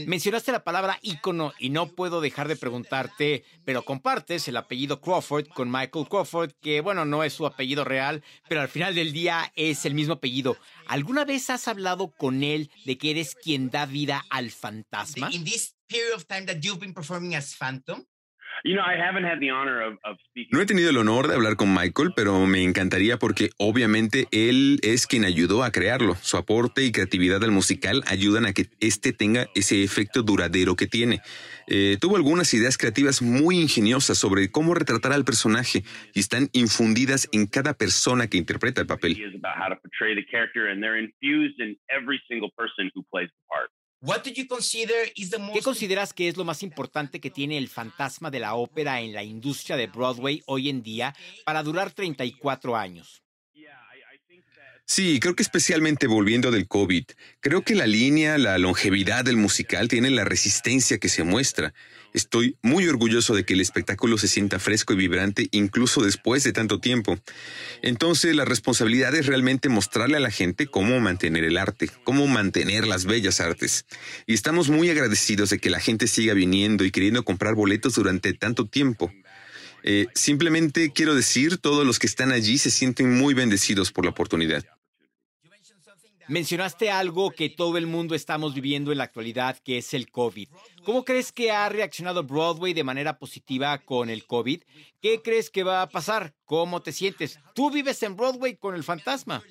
Mencionaste 0.05 0.51
la 0.51 0.63
palabra 0.63 0.99
ícono 1.01 1.53
y 1.57 1.69
no 1.69 1.87
puedo 1.87 2.21
dejar 2.21 2.47
de 2.47 2.55
preguntarte, 2.55 3.43
pero 3.65 3.83
compartes 3.83 4.47
el 4.47 4.57
apellido 4.57 5.01
Crawford 5.01 5.47
con 5.47 5.71
Michael 5.71 6.07
Crawford, 6.07 6.51
que 6.61 6.81
bueno, 6.81 7.05
no 7.05 7.23
es 7.23 7.33
su 7.33 7.45
apellido 7.45 7.83
real, 7.83 8.23
pero 8.47 8.61
al 8.61 8.69
final 8.69 8.93
del 8.93 9.13
día 9.13 9.51
es 9.55 9.85
el 9.85 9.95
mismo 9.95 10.13
apellido. 10.13 10.57
¿Alguna 10.87 11.25
vez 11.25 11.49
has 11.49 11.67
hablado 11.67 12.11
con 12.11 12.43
él 12.43 12.69
de 12.85 12.97
que 12.97 13.11
eres 13.11 13.35
quien 13.35 13.69
da 13.69 13.85
vida 13.85 14.23
al 14.29 14.51
fantasma? 14.51 15.29
In 15.31 15.43
this 15.43 15.75
period 15.87 16.13
of 16.15 16.25
time 16.27 16.45
that 16.45 16.59
you've 16.61 16.79
been 16.79 16.93
performing 16.93 17.35
as 17.35 17.55
Phantom, 17.55 18.05
no 20.51 20.61
he 20.61 20.65
tenido 20.65 20.89
el 20.89 20.97
honor 20.97 21.27
de 21.27 21.35
hablar 21.35 21.57
con 21.57 21.73
Michael, 21.73 22.11
pero 22.15 22.45
me 22.45 22.63
encantaría 22.63 23.17
porque 23.17 23.49
obviamente 23.57 24.27
él 24.31 24.79
es 24.83 25.05
quien 25.05 25.25
ayudó 25.25 25.63
a 25.63 25.71
crearlo. 25.71 26.15
Su 26.15 26.37
aporte 26.37 26.85
y 26.85 26.91
creatividad 26.93 27.43
al 27.43 27.51
musical 27.51 28.03
ayudan 28.07 28.45
a 28.45 28.53
que 28.53 28.67
este 28.79 29.11
tenga 29.11 29.47
ese 29.53 29.83
efecto 29.83 30.23
duradero 30.23 30.75
que 30.75 30.87
tiene. 30.87 31.21
Eh, 31.67 31.97
tuvo 31.99 32.15
algunas 32.15 32.53
ideas 32.53 32.77
creativas 32.77 33.21
muy 33.21 33.59
ingeniosas 33.59 34.17
sobre 34.17 34.49
cómo 34.49 34.73
retratar 34.73 35.11
al 35.11 35.25
personaje 35.25 35.83
y 36.13 36.19
están 36.19 36.47
infundidas 36.53 37.27
en 37.33 37.47
cada 37.47 37.73
persona 37.73 38.27
que 38.27 38.37
interpreta 38.37 38.79
el 38.81 38.87
papel. 38.87 39.17
¿Qué 45.53 45.61
consideras 45.61 46.11
que 46.11 46.27
es 46.27 46.35
lo 46.35 46.43
más 46.43 46.61
importante 46.61 47.21
que 47.21 47.29
tiene 47.29 47.57
el 47.57 47.69
fantasma 47.69 48.29
de 48.29 48.41
la 48.41 48.55
ópera 48.55 48.99
en 48.99 49.13
la 49.13 49.23
industria 49.23 49.77
de 49.77 49.87
Broadway 49.87 50.43
hoy 50.45 50.67
en 50.67 50.83
día 50.83 51.15
para 51.45 51.63
durar 51.63 51.89
34 51.89 52.75
años? 52.75 53.22
Sí, 54.85 55.19
creo 55.21 55.35
que 55.35 55.43
especialmente 55.43 56.07
volviendo 56.07 56.51
del 56.51 56.67
COVID, 56.67 57.05
creo 57.39 57.61
que 57.61 57.73
la 57.73 57.87
línea, 57.87 58.37
la 58.37 58.57
longevidad 58.57 59.23
del 59.23 59.37
musical 59.37 59.87
tiene 59.87 60.09
la 60.11 60.25
resistencia 60.25 60.97
que 60.97 61.07
se 61.07 61.23
muestra. 61.23 61.73
Estoy 62.13 62.57
muy 62.61 62.87
orgulloso 62.87 63.33
de 63.33 63.45
que 63.45 63.53
el 63.53 63.61
espectáculo 63.61 64.17
se 64.17 64.27
sienta 64.27 64.59
fresco 64.59 64.93
y 64.93 64.97
vibrante 64.97 65.47
incluso 65.51 66.03
después 66.03 66.43
de 66.43 66.51
tanto 66.51 66.79
tiempo. 66.79 67.17
Entonces 67.81 68.35
la 68.35 68.45
responsabilidad 68.45 69.15
es 69.15 69.25
realmente 69.25 69.69
mostrarle 69.69 70.17
a 70.17 70.19
la 70.19 70.31
gente 70.31 70.67
cómo 70.67 70.99
mantener 70.99 71.45
el 71.45 71.57
arte, 71.57 71.89
cómo 72.03 72.27
mantener 72.27 72.85
las 72.85 73.05
bellas 73.05 73.39
artes. 73.39 73.85
Y 74.27 74.33
estamos 74.33 74.69
muy 74.69 74.89
agradecidos 74.89 75.49
de 75.49 75.59
que 75.59 75.69
la 75.69 75.79
gente 75.79 76.07
siga 76.07 76.33
viniendo 76.33 76.83
y 76.83 76.91
queriendo 76.91 77.23
comprar 77.23 77.55
boletos 77.55 77.95
durante 77.95 78.33
tanto 78.33 78.67
tiempo. 78.67 79.11
Eh, 79.83 80.07
simplemente 80.15 80.91
quiero 80.91 81.13
decir, 81.13 81.57
todos 81.57 81.85
los 81.85 81.99
que 81.99 82.07
están 82.07 82.31
allí 82.31 82.57
se 82.57 82.71
sienten 82.71 83.15
muy 83.15 83.33
bendecidos 83.33 83.91
por 83.91 84.05
la 84.05 84.11
oportunidad. 84.11 84.63
Mencionaste 86.29 86.89
algo 86.89 87.31
que 87.31 87.49
todo 87.49 87.77
el 87.77 87.85
mundo 87.85 88.15
estamos 88.15 88.53
viviendo 88.53 88.91
en 88.93 88.97
la 88.97 89.03
actualidad, 89.03 89.57
que 89.59 89.77
es 89.77 89.93
el 89.93 90.09
COVID. 90.09 90.47
¿Cómo 90.85 91.03
crees 91.03 91.33
que 91.33 91.51
ha 91.51 91.67
reaccionado 91.67 92.23
Broadway 92.23 92.73
de 92.73 92.83
manera 92.83 93.19
positiva 93.19 93.77
con 93.79 94.09
el 94.09 94.25
COVID? 94.25 94.63
¿Qué 95.01 95.21
crees 95.21 95.49
que 95.49 95.63
va 95.63 95.81
a 95.81 95.89
pasar? 95.89 96.33
¿Cómo 96.45 96.81
te 96.81 96.93
sientes? 96.93 97.39
Tú 97.53 97.69
vives 97.71 98.01
en 98.03 98.15
Broadway 98.15 98.55
con 98.55 98.73
el 98.73 98.85
fantasma. 98.85 99.43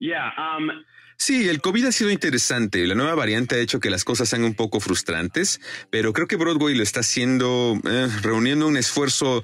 Um, 0.00 0.70
sí, 1.16 1.48
el 1.48 1.60
COVID 1.60 1.86
ha 1.86 1.92
sido 1.92 2.10
interesante. 2.10 2.86
La 2.86 2.94
nueva 2.94 3.14
variante 3.14 3.56
ha 3.56 3.58
hecho 3.58 3.80
que 3.80 3.90
las 3.90 4.04
cosas 4.04 4.28
sean 4.28 4.44
un 4.44 4.54
poco 4.54 4.80
frustrantes, 4.80 5.60
pero 5.90 6.12
creo 6.12 6.26
que 6.26 6.36
Broadway 6.36 6.74
lo 6.74 6.82
está 6.82 7.00
haciendo, 7.00 7.78
eh, 7.84 8.08
reuniendo 8.22 8.66
un 8.66 8.76
esfuerzo 8.76 9.42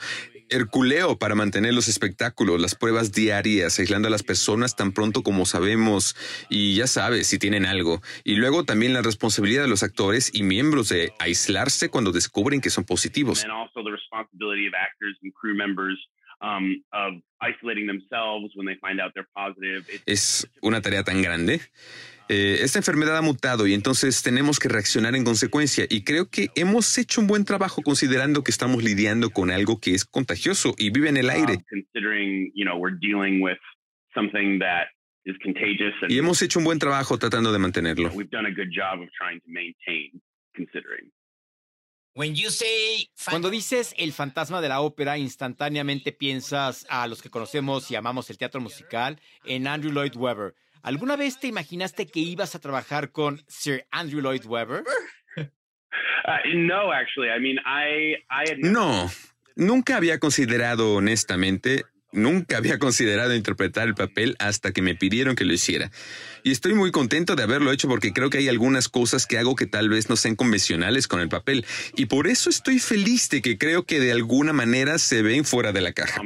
herculeo 0.50 1.16
para 1.16 1.35
mantener 1.35 1.73
los 1.73 1.88
espectáculos, 1.88 2.61
las 2.61 2.75
pruebas 2.75 3.12
diarias, 3.12 3.78
aislando 3.78 4.09
a 4.09 4.11
las 4.11 4.23
personas 4.23 4.76
tan 4.76 4.92
pronto 4.92 5.23
como 5.23 5.47
sabemos 5.47 6.16
y 6.50 6.75
ya 6.75 6.87
sabes 6.87 7.28
si 7.28 7.38
tienen 7.38 7.64
algo. 7.64 8.02
Y 8.25 8.35
luego 8.35 8.64
también 8.64 8.92
la 8.92 9.02
responsabilidad 9.02 9.62
de 9.62 9.69
los 9.69 9.83
actores 9.83 10.30
y 10.35 10.42
miembros 10.42 10.88
de 10.88 11.12
aislarse 11.19 11.88
cuando 11.88 12.12
descubren 12.12 12.61
que 12.61 12.71
son 12.71 12.85
positivos. 12.85 13.47
Es 20.07 20.51
una 20.63 20.81
tarea 20.81 21.03
tan 21.05 21.23
grande. 21.23 21.61
Eh, 22.29 22.59
esta 22.63 22.79
enfermedad 22.79 23.17
ha 23.17 23.23
mutado 23.23 23.67
y 23.67 23.75
entonces 23.75 24.23
tenemos 24.23 24.61
que 24.61 24.69
reaccionar 24.69 25.17
en 25.17 25.25
consecuencia. 25.25 25.85
Y 25.91 26.05
creo 26.05 26.31
que 26.31 26.49
hemos 26.55 26.97
hecho 26.97 27.21
un 27.21 27.27
buen 27.27 27.45
trabajo 27.45 27.83
considerando 27.83 28.45
que 28.45 28.53
estamos 28.53 28.85
lidiando 28.85 29.31
con 29.31 29.51
algo 29.51 29.81
que 29.81 29.95
es 29.95 30.05
contagioso 30.05 30.75
y 30.79 30.91
vive 30.91 31.09
en 31.09 31.17
el 31.17 31.29
aire. 31.29 31.59
Y 36.09 36.19
hemos 36.19 36.41
hecho 36.43 36.61
un 36.61 36.65
buen 36.65 36.79
trabajo 36.79 37.19
tratando 37.19 37.53
de 37.53 37.59
mantenerlo. 37.59 38.11
Cuando 43.31 43.49
dices 43.49 43.95
el 43.97 44.12
fantasma 44.12 44.61
de 44.61 44.69
la 44.69 44.81
ópera, 44.81 45.17
instantáneamente 45.17 46.12
piensas 46.12 46.87
a 46.91 47.07
los 47.07 47.23
que 47.23 47.31
conocemos 47.31 47.91
y 47.91 47.97
amamos 47.97 48.29
el 48.29 48.37
teatro 48.37 48.61
musical 48.61 49.19
en 49.45 49.67
Andrew 49.67 49.93
Lloyd 49.93 50.17
Webber. 50.17 50.55
¿Alguna 50.83 51.17
vez 51.17 51.41
te 51.41 51.47
imaginaste 51.47 52.07
que 52.07 52.21
ibas 52.21 52.55
a 52.55 52.59
trabajar 52.59 53.12
con 53.12 53.43
Sir 53.49 53.87
Andrew 53.91 54.21
Lloyd 54.21 54.45
Webber? 54.45 54.85
Uh, 55.37 55.47
no, 58.59 59.11
nunca 59.57 59.97
había 59.97 60.19
considerado 60.19 60.95
honestamente, 60.95 61.85
nunca 62.12 62.57
había 62.57 62.79
considerado 62.79 63.35
interpretar 63.35 63.88
el 63.88 63.95
papel 63.95 64.37
hasta 64.38 64.73
que 64.73 64.83
me 64.83 64.95
pidieron 64.95 65.37
que 65.37 65.45
lo 65.45 65.52
hiciera. 65.52 65.90
Y 66.43 66.52
estoy 66.52 66.75
muy 66.75 66.90
contento 66.90 67.37
de 67.37 67.43
haberlo 67.43 67.73
hecho 67.73 67.88
porque 67.88 68.12
creo 68.12 68.31
que 68.31 68.38
hay 68.38 68.49
algunas 68.49 68.88
cosas 68.88 69.26
que 69.26 69.38
hago 69.38 69.57
que 69.57 69.67
tal 69.67 69.88
vez 69.88 70.09
no 70.09 70.17
sean 70.17 70.37
convencionales 70.37 71.09
con 71.09 71.21
el 71.21 71.29
papel. 71.29 71.64
Y 71.97 72.07
por 72.07 72.26
eso 72.26 72.50
estoy 72.50 72.79
feliz 72.79 73.29
de 73.31 73.43
que 73.43 73.59
creo 73.59 73.85
que 73.85 74.00
de 74.00 74.12
alguna 74.12 74.52
manera 74.52 74.99
se 74.99 75.23
ven 75.23 75.45
fuera 75.45 75.73
de 75.73 75.81
la 75.81 75.93
caja. 75.93 76.21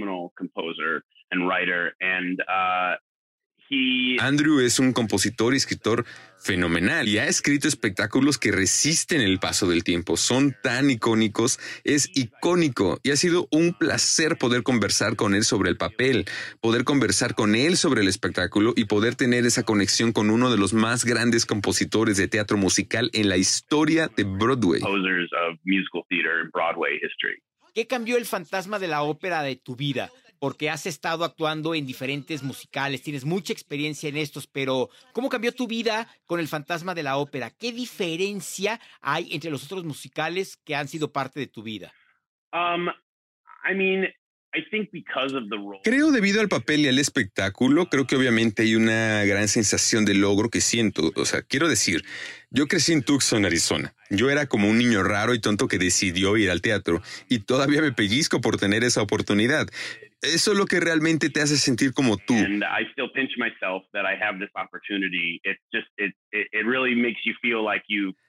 Andrew 4.21 4.61
es 4.61 4.79
un 4.79 4.93
compositor 4.93 5.55
y 5.55 5.57
escritor 5.57 6.05
fenomenal 6.39 7.09
y 7.09 7.19
ha 7.19 7.27
escrito 7.27 7.67
espectáculos 7.67 8.39
que 8.39 8.53
resisten 8.53 9.23
el 9.23 9.39
paso 9.39 9.67
del 9.67 9.83
tiempo. 9.83 10.17
Son 10.17 10.55
tan 10.63 10.91
icónicos, 10.91 11.59
es 11.85 12.11
icónico 12.15 13.01
y 13.03 13.11
ha 13.11 13.17
sido 13.17 13.49
un 13.51 13.73
placer 13.73 14.37
poder 14.37 14.63
conversar 14.63 15.17
con 15.17 15.35
él 15.35 15.45
sobre 15.45 15.71
el 15.71 15.77
papel, 15.77 16.27
poder 16.61 16.85
conversar 16.85 17.35
con 17.35 17.55
él 17.55 17.77
sobre 17.77 18.03
el 18.03 18.09
espectáculo 18.09 18.75
y 18.77 18.85
poder 18.85 19.15
tener 19.15 19.47
esa 19.47 19.63
conexión 19.63 20.13
con 20.13 20.31
uno 20.31 20.51
de 20.51 20.59
los 20.59 20.75
más 20.75 21.05
grandes 21.05 21.47
compositores 21.47 22.19
de 22.19 22.29
teatro 22.29 22.59
musical 22.59 23.11
en 23.15 23.29
la 23.29 23.39
historia 23.39 24.11
de 24.15 24.25
Broadway. 24.25 24.83
¿Qué 27.75 27.87
cambió 27.87 28.17
el 28.17 28.27
fantasma 28.27 28.79
de 28.79 28.87
la 28.87 29.03
ópera 29.03 29.43
de 29.43 29.57
tu 29.57 29.75
vida? 29.75 30.11
Porque 30.45 30.69
has 30.69 30.85
estado 30.85 31.25
actuando 31.25 31.75
en 31.75 31.87
diferentes 31.87 32.43
musicales, 32.43 33.01
tienes 33.01 33.25
mucha 33.25 33.55
experiencia 33.55 34.11
en 34.11 34.19
estos, 34.19 34.47
pero 34.47 34.91
¿cómo 35.15 35.31
cambió 35.31 35.53
tu 35.53 35.67
vida 35.67 36.07
con 36.27 36.39
el 36.39 36.49
fantasma 36.49 36.95
de 36.95 37.03
la 37.03 37.17
ópera? 37.17 37.49
¿Qué 37.49 37.73
diferencia 37.73 38.79
hay 39.01 39.33
entre 39.33 39.51
los 39.51 39.65
otros 39.65 39.85
musicales 39.85 40.59
que 40.59 40.75
han 40.75 40.87
sido 40.87 41.11
parte 41.11 41.41
de 41.41 41.47
tu 41.47 41.63
vida? 41.63 41.95
Um, 42.53 42.91
creo 45.83 46.11
debido 46.13 46.41
al 46.41 46.49
papel 46.49 46.81
y 46.81 46.89
al 46.89 46.99
espectáculo, 46.99 47.89
creo 47.89 48.07
que 48.07 48.17
obviamente 48.17 48.63
hay 48.63 48.77
una 48.77 49.25
gran 49.25 49.49
sensación 49.49 50.05
de 50.05 50.15
logro 50.15 50.51
que 50.51 50.61
siento. 50.61 51.11
O 51.17 51.25
sea, 51.25 51.43
quiero 51.43 51.69
decir, 51.69 52.05
yo 52.51 52.69
crecí 52.69 52.93
en 52.93 53.03
Tucson, 53.03 53.45
Arizona. 53.47 53.95
Yo 54.11 54.31
era 54.31 54.47
como 54.47 54.69
un 54.69 54.79
niño 54.79 55.03
raro 55.03 55.35
y 55.35 55.41
tonto 55.41 55.67
que 55.67 55.79
decidió 55.79 56.37
ir 56.37 56.51
al 56.51 56.61
teatro 56.61 57.03
y 57.29 57.41
todavía 57.41 57.81
me 57.81 57.93
pellizco 57.93 58.41
por 58.41 58.57
tener 58.57 58.85
esa 58.85 59.03
oportunidad. 59.03 59.69
Eso 60.25 60.53
es 60.53 60.59
lo 60.59 60.67
que 60.67 60.81
realmente 60.81 61.31
te 61.31 61.41
hace 61.41 61.57
sentir 61.57 61.93
como 61.93 62.17
tú. 62.17 62.35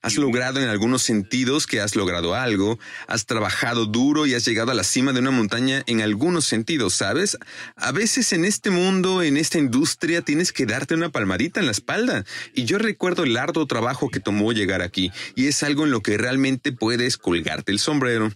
Has 0.01 0.17
logrado 0.17 0.61
en 0.61 0.69
algunos 0.69 1.03
sentidos 1.03 1.67
que 1.67 1.79
has 1.79 1.95
logrado 1.95 2.35
algo, 2.35 2.77
has 3.07 3.25
trabajado 3.25 3.85
duro 3.85 4.25
y 4.25 4.33
has 4.33 4.45
llegado 4.45 4.71
a 4.71 4.75
la 4.75 4.83
cima 4.83 5.13
de 5.13 5.19
una 5.19 5.31
montaña 5.31 5.83
en 5.87 6.01
algunos 6.01 6.45
sentidos, 6.45 6.93
¿sabes? 6.93 7.37
A 7.75 7.91
veces 7.91 8.33
en 8.33 8.45
este 8.45 8.69
mundo, 8.69 9.23
en 9.23 9.37
esta 9.37 9.57
industria, 9.57 10.21
tienes 10.21 10.51
que 10.51 10.65
darte 10.65 10.93
una 10.93 11.09
palmadita 11.09 11.59
en 11.59 11.65
la 11.65 11.71
espalda. 11.71 12.25
Y 12.53 12.65
yo 12.65 12.77
recuerdo 12.77 13.23
el 13.23 13.37
arduo 13.37 13.65
trabajo 13.65 14.09
que 14.09 14.19
tomó 14.19 14.51
llegar 14.53 14.81
aquí 14.81 15.11
y 15.35 15.47
es 15.47 15.63
algo 15.63 15.85
en 15.85 15.91
lo 15.91 16.01
que 16.01 16.17
realmente 16.17 16.71
puedes 16.71 17.17
colgarte 17.17 17.71
el 17.71 17.79
sombrero. 17.79 18.31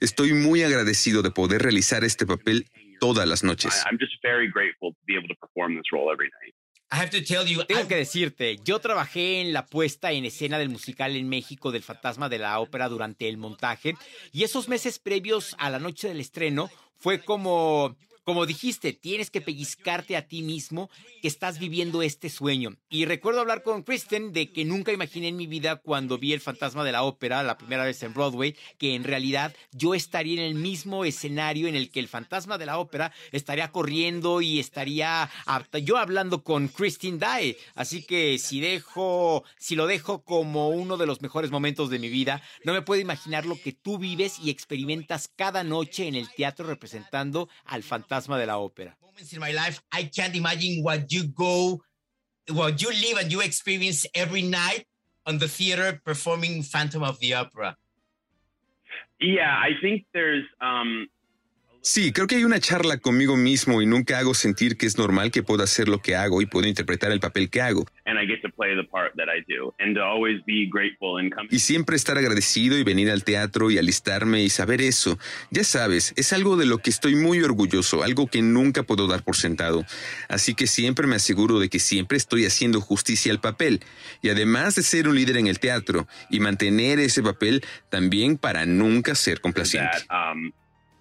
Estoy 0.00 0.32
muy 0.32 0.62
agradecido 0.62 1.22
de 1.22 1.30
poder 1.30 1.62
realizar 1.62 2.04
este 2.04 2.26
papel 2.26 2.66
todas 3.00 3.26
las 3.26 3.44
noches. 3.44 3.82
Tengo 7.66 7.88
que 7.88 7.96
decirte, 7.96 8.58
yo 8.64 8.78
trabajé 8.78 9.40
en 9.40 9.52
la 9.52 9.66
puesta 9.66 10.12
en 10.12 10.24
escena 10.24 10.58
del 10.58 10.68
musical 10.68 11.16
en 11.16 11.28
México 11.28 11.72
del 11.72 11.82
Fantasma 11.82 12.28
de 12.28 12.38
la 12.38 12.60
Ópera 12.60 12.88
durante 12.88 13.28
el 13.28 13.36
montaje 13.36 13.96
y 14.32 14.44
esos 14.44 14.68
meses 14.68 14.98
previos 14.98 15.56
a 15.58 15.70
la 15.70 15.80
noche 15.80 16.08
del 16.08 16.20
estreno 16.20 16.70
fue 16.96 17.20
como 17.20 17.96
como 18.24 18.46
dijiste, 18.46 18.94
tienes 18.94 19.30
que 19.30 19.42
pellizcarte 19.42 20.16
a 20.16 20.26
ti 20.26 20.42
mismo 20.42 20.90
que 21.20 21.28
estás 21.28 21.58
viviendo 21.58 22.02
este 22.02 22.30
sueño. 22.30 22.76
Y 22.88 23.04
recuerdo 23.04 23.40
hablar 23.40 23.62
con 23.62 23.82
Kristen 23.82 24.32
de 24.32 24.50
que 24.50 24.64
nunca 24.64 24.92
imaginé 24.92 25.28
en 25.28 25.36
mi 25.36 25.46
vida 25.46 25.76
cuando 25.76 26.18
vi 26.18 26.32
el 26.32 26.40
fantasma 26.40 26.84
de 26.84 26.92
la 26.92 27.02
ópera 27.02 27.42
la 27.42 27.58
primera 27.58 27.84
vez 27.84 28.02
en 28.02 28.14
Broadway, 28.14 28.56
que 28.78 28.94
en 28.94 29.04
realidad 29.04 29.54
yo 29.72 29.94
estaría 29.94 30.40
en 30.40 30.46
el 30.46 30.54
mismo 30.54 31.04
escenario 31.04 31.68
en 31.68 31.76
el 31.76 31.90
que 31.90 32.00
el 32.00 32.08
fantasma 32.08 32.56
de 32.56 32.66
la 32.66 32.78
ópera 32.78 33.12
estaría 33.30 33.70
corriendo 33.70 34.40
y 34.40 34.58
estaría 34.58 35.30
yo 35.82 35.98
hablando 35.98 36.42
con 36.42 36.68
Christine 36.68 37.18
Dye. 37.18 37.58
Así 37.74 38.04
que 38.04 38.38
si 38.38 38.60
dejo, 38.60 39.44
si 39.58 39.76
lo 39.76 39.86
dejo 39.86 40.24
como 40.24 40.70
uno 40.70 40.96
de 40.96 41.06
los 41.06 41.20
mejores 41.20 41.50
momentos 41.50 41.90
de 41.90 41.98
mi 41.98 42.08
vida, 42.08 42.42
no 42.64 42.72
me 42.72 42.82
puedo 42.82 43.02
imaginar 43.02 43.44
lo 43.44 43.60
que 43.60 43.72
tú 43.72 43.98
vives 43.98 44.38
y 44.42 44.48
experimentas 44.48 45.28
cada 45.28 45.62
noche 45.62 46.08
en 46.08 46.14
el 46.14 46.30
teatro 46.30 46.66
representando 46.66 47.50
al 47.66 47.82
fantasma 47.82 48.13
de 48.20 48.46
la 48.46 48.58
ópera. 48.58 48.92
Moments 49.02 49.32
in 49.32 49.40
my 49.40 49.52
life, 49.52 49.80
I 49.92 50.04
can't 50.04 50.34
imagine 50.34 50.82
what 50.82 51.12
you 51.12 51.24
go, 51.24 51.82
what 52.50 52.80
you 52.82 52.90
live 52.90 53.18
and 53.18 53.32
you 53.32 53.40
experience 53.40 54.06
every 54.14 54.42
night 54.42 54.86
on 55.26 55.38
the 55.38 55.48
theater 55.48 56.00
performing 56.04 56.62
Phantom 56.62 57.02
of 57.02 57.18
the 57.20 57.34
Opera. 57.34 57.76
Yeah, 59.20 59.50
I 59.56 59.70
think 59.80 60.04
there's 60.12 60.44
um, 60.60 61.08
Sí, 61.86 62.12
creo 62.12 62.26
que 62.26 62.36
hay 62.36 62.44
una 62.44 62.60
charla 62.60 62.96
conmigo 62.96 63.36
mismo 63.36 63.82
y 63.82 63.86
nunca 63.86 64.18
hago 64.18 64.32
sentir 64.32 64.78
que 64.78 64.86
es 64.86 64.96
normal 64.96 65.30
que 65.30 65.42
pueda 65.42 65.64
hacer 65.64 65.86
lo 65.86 65.98
que 65.98 66.16
hago 66.16 66.40
y 66.40 66.46
puedo 66.46 66.66
interpretar 66.66 67.12
el 67.12 67.20
papel 67.20 67.50
que 67.50 67.60
hago. 67.60 67.84
Y 71.50 71.58
siempre 71.58 71.96
estar 71.96 72.16
agradecido 72.16 72.78
y 72.78 72.84
venir 72.84 73.10
al 73.10 73.22
teatro 73.22 73.70
y 73.70 73.76
alistarme 73.76 74.42
y 74.42 74.48
saber 74.48 74.80
eso. 74.80 75.18
Ya 75.50 75.62
sabes, 75.62 76.14
es 76.16 76.32
algo 76.32 76.56
de 76.56 76.64
lo 76.64 76.78
que 76.78 76.88
estoy 76.88 77.16
muy 77.16 77.42
orgulloso, 77.42 78.02
algo 78.02 78.28
que 78.28 78.40
nunca 78.40 78.82
puedo 78.82 79.06
dar 79.06 79.22
por 79.22 79.36
sentado. 79.36 79.84
Así 80.30 80.54
que 80.54 80.66
siempre 80.66 81.06
me 81.06 81.16
aseguro 81.16 81.58
de 81.58 81.68
que 81.68 81.80
siempre 81.80 82.16
estoy 82.16 82.46
haciendo 82.46 82.80
justicia 82.80 83.30
al 83.30 83.42
papel. 83.42 83.80
Y 84.22 84.30
además 84.30 84.74
de 84.76 84.82
ser 84.82 85.06
un 85.06 85.16
líder 85.16 85.36
en 85.36 85.48
el 85.48 85.60
teatro 85.60 86.08
y 86.30 86.40
mantener 86.40 86.98
ese 86.98 87.22
papel 87.22 87.62
también 87.90 88.38
para 88.38 88.64
nunca 88.64 89.14
ser 89.14 89.42
complaciente. 89.42 89.98
Um, 90.08 90.50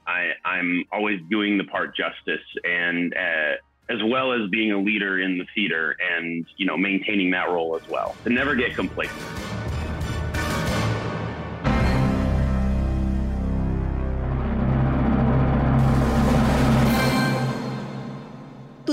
I, 0.07 0.31
I'm 0.45 0.85
always 0.91 1.19
doing 1.29 1.57
the 1.57 1.63
part 1.63 1.95
justice 1.95 2.45
and 2.63 3.13
uh, 3.13 3.53
as 3.89 4.01
well 4.03 4.33
as 4.33 4.49
being 4.49 4.71
a 4.71 4.77
leader 4.77 5.19
in 5.19 5.37
the 5.37 5.45
theater 5.55 5.95
and 6.15 6.45
you 6.57 6.65
know 6.65 6.77
maintaining 6.77 7.31
that 7.31 7.49
role 7.49 7.75
as 7.75 7.87
well 7.89 8.15
to 8.23 8.29
never 8.29 8.55
get 8.55 8.75
complacent. 8.75 9.21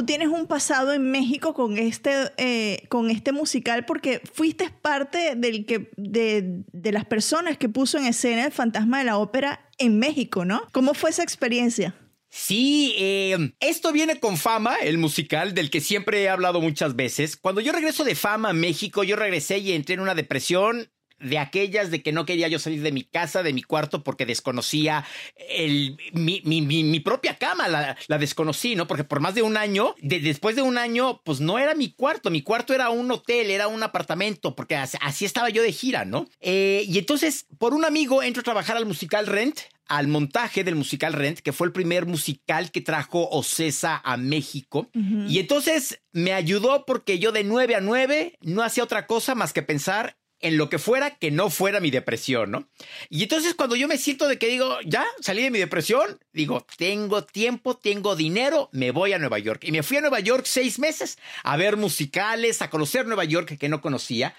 tú 0.00 0.06
tienes 0.06 0.28
un 0.28 0.46
pasado 0.46 0.94
en 0.94 1.10
México 1.10 1.52
con 1.52 1.76
este, 1.76 2.32
eh, 2.38 2.86
con 2.88 3.10
este 3.10 3.32
musical 3.32 3.84
porque 3.84 4.22
fuiste 4.32 4.70
parte 4.70 5.34
del 5.36 5.66
que, 5.66 5.90
de, 5.98 6.62
de, 6.72 6.92
las 6.92 7.04
personas 7.04 7.58
que 7.58 7.68
puso 7.68 7.98
en 7.98 8.06
escena 8.06 8.46
el 8.46 8.50
fantasma 8.50 9.00
de 9.00 9.04
la 9.04 9.18
ópera 9.18 9.60
en 9.80 9.98
México, 9.98 10.44
¿no? 10.44 10.62
¿Cómo 10.72 10.94
fue 10.94 11.10
esa 11.10 11.24
experiencia? 11.24 11.94
Sí, 12.28 12.94
eh, 12.96 13.54
esto 13.58 13.92
viene 13.92 14.20
con 14.20 14.36
fama, 14.36 14.76
el 14.76 14.98
musical 14.98 15.52
del 15.52 15.68
que 15.68 15.80
siempre 15.80 16.22
he 16.22 16.28
hablado 16.28 16.60
muchas 16.60 16.94
veces. 16.94 17.36
Cuando 17.36 17.60
yo 17.60 17.72
regreso 17.72 18.04
de 18.04 18.14
fama 18.14 18.50
a 18.50 18.52
México, 18.52 19.02
yo 19.02 19.16
regresé 19.16 19.58
y 19.58 19.72
entré 19.72 19.94
en 19.94 20.00
una 20.00 20.14
depresión 20.14 20.92
de 21.20 21.38
aquellas 21.38 21.90
de 21.90 22.02
que 22.02 22.12
no 22.12 22.26
quería 22.26 22.48
yo 22.48 22.58
salir 22.58 22.82
de 22.82 22.92
mi 22.92 23.04
casa, 23.04 23.42
de 23.42 23.52
mi 23.52 23.62
cuarto, 23.62 24.02
porque 24.02 24.26
desconocía 24.26 25.04
el, 25.48 25.96
mi, 26.12 26.42
mi, 26.44 26.62
mi, 26.62 27.00
propia 27.00 27.36
cama, 27.36 27.68
la, 27.68 27.96
la, 28.08 28.18
desconocí, 28.18 28.74
¿no? 28.74 28.86
Porque 28.86 29.04
por 29.04 29.20
más 29.20 29.34
de 29.34 29.42
un 29.42 29.56
año, 29.56 29.94
de, 30.00 30.20
después 30.20 30.56
de 30.56 30.62
un 30.62 30.78
año, 30.78 31.20
pues 31.24 31.40
no 31.40 31.58
era 31.58 31.74
mi 31.74 31.92
cuarto, 31.92 32.30
mi 32.30 32.42
cuarto 32.42 32.74
era 32.74 32.90
un 32.90 33.10
hotel, 33.10 33.50
era 33.50 33.68
un 33.68 33.82
apartamento, 33.82 34.54
porque 34.54 34.76
así, 34.76 35.24
estaba 35.24 35.50
yo 35.50 35.62
de 35.62 35.72
gira, 35.72 36.04
¿no? 36.04 36.28
Eh, 36.40 36.84
y 36.86 36.98
entonces, 36.98 37.46
por 37.58 37.74
un 37.74 37.84
amigo, 37.84 38.22
entro 38.22 38.40
a 38.40 38.44
trabajar 38.44 38.76
al 38.76 38.86
musical 38.86 39.26
Rent, 39.26 39.60
al 39.90 40.06
montaje 40.06 40.62
del 40.62 40.76
musical 40.76 41.12
Rent, 41.12 41.40
que 41.40 41.52
fue 41.52 41.66
el 41.66 41.72
primer 41.72 42.06
musical 42.06 42.70
que 42.70 42.80
trajo 42.80 43.28
Ocesa 43.30 44.00
a 44.04 44.16
México. 44.16 44.88
Y 44.94 45.40
entonces 45.40 46.00
me 46.12 46.32
ayudó 46.32 46.86
porque 46.86 47.18
yo 47.18 47.32
de 47.32 47.42
9 47.42 47.74
a 47.74 47.80
9 47.80 48.34
no 48.40 48.62
hacía 48.62 48.84
otra 48.84 49.08
cosa 49.08 49.34
más 49.34 49.52
que 49.52 49.62
pensar 49.62 50.16
en 50.40 50.56
lo 50.56 50.68
que 50.68 50.78
fuera 50.78 51.16
que 51.16 51.30
no 51.30 51.50
fuera 51.50 51.80
mi 51.80 51.90
depresión, 51.90 52.50
¿no? 52.50 52.68
Y 53.08 53.22
entonces 53.22 53.54
cuando 53.54 53.76
yo 53.76 53.88
me 53.88 53.98
siento 53.98 54.28
de 54.28 54.38
que 54.38 54.48
digo, 54.48 54.78
ya 54.84 55.06
salí 55.20 55.42
de 55.42 55.50
mi 55.50 55.58
depresión, 55.58 56.18
digo, 56.32 56.66
tengo 56.76 57.24
tiempo, 57.24 57.76
tengo 57.76 58.16
dinero, 58.16 58.68
me 58.72 58.90
voy 58.90 59.12
a 59.12 59.18
Nueva 59.18 59.38
York. 59.38 59.64
Y 59.64 59.72
me 59.72 59.82
fui 59.82 59.98
a 59.98 60.00
Nueva 60.00 60.20
York 60.20 60.44
seis 60.46 60.78
meses 60.78 61.18
a 61.42 61.56
ver 61.56 61.76
musicales, 61.76 62.62
a 62.62 62.70
conocer 62.70 63.06
Nueva 63.06 63.24
York 63.24 63.58
que 63.58 63.68
no 63.68 63.80
conocía. 63.80 64.34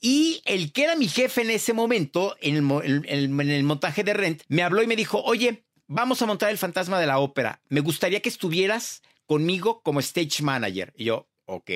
Y 0.00 0.42
el 0.44 0.72
que 0.72 0.84
era 0.84 0.96
mi 0.96 1.08
jefe 1.08 1.42
en 1.42 1.50
ese 1.50 1.72
momento, 1.72 2.36
en 2.40 2.56
el, 2.56 3.04
en 3.08 3.40
el 3.40 3.62
montaje 3.64 4.04
de 4.04 4.14
Rent, 4.14 4.42
me 4.48 4.62
habló 4.62 4.82
y 4.82 4.86
me 4.86 4.96
dijo, 4.96 5.22
oye, 5.22 5.64
vamos 5.86 6.20
a 6.22 6.26
montar 6.26 6.50
el 6.50 6.58
fantasma 6.58 7.00
de 7.00 7.06
la 7.06 7.18
ópera. 7.18 7.60
Me 7.68 7.80
gustaría 7.80 8.20
que 8.20 8.28
estuvieras 8.28 9.02
conmigo 9.26 9.80
como 9.82 10.00
stage 10.00 10.42
manager. 10.42 10.92
Y 10.96 11.04
yo, 11.04 11.26
ok. 11.46 11.70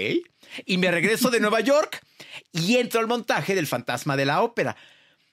Y 0.66 0.78
me 0.78 0.90
regreso 0.90 1.30
de 1.30 1.40
Nueva 1.40 1.60
York 1.60 2.04
y 2.52 2.76
entro 2.76 3.00
al 3.00 3.08
montaje 3.08 3.54
del 3.54 3.66
fantasma 3.66 4.16
de 4.16 4.26
la 4.26 4.42
ópera. 4.42 4.76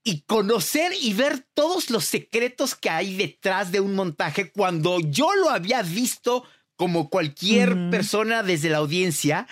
Y 0.03 0.21
conocer 0.21 0.93
y 1.01 1.13
ver 1.13 1.45
todos 1.53 1.89
los 1.89 2.05
secretos 2.05 2.75
que 2.75 2.89
hay 2.89 3.17
detrás 3.17 3.71
de 3.71 3.81
un 3.81 3.93
montaje 3.93 4.51
cuando 4.51 4.99
yo 5.01 5.35
lo 5.35 5.49
había 5.49 5.81
visto 5.81 6.45
como 6.77 7.09
cualquier 7.09 7.89
persona 7.89 8.43
desde 8.43 8.69
la 8.69 8.77
audiencia, 8.77 9.47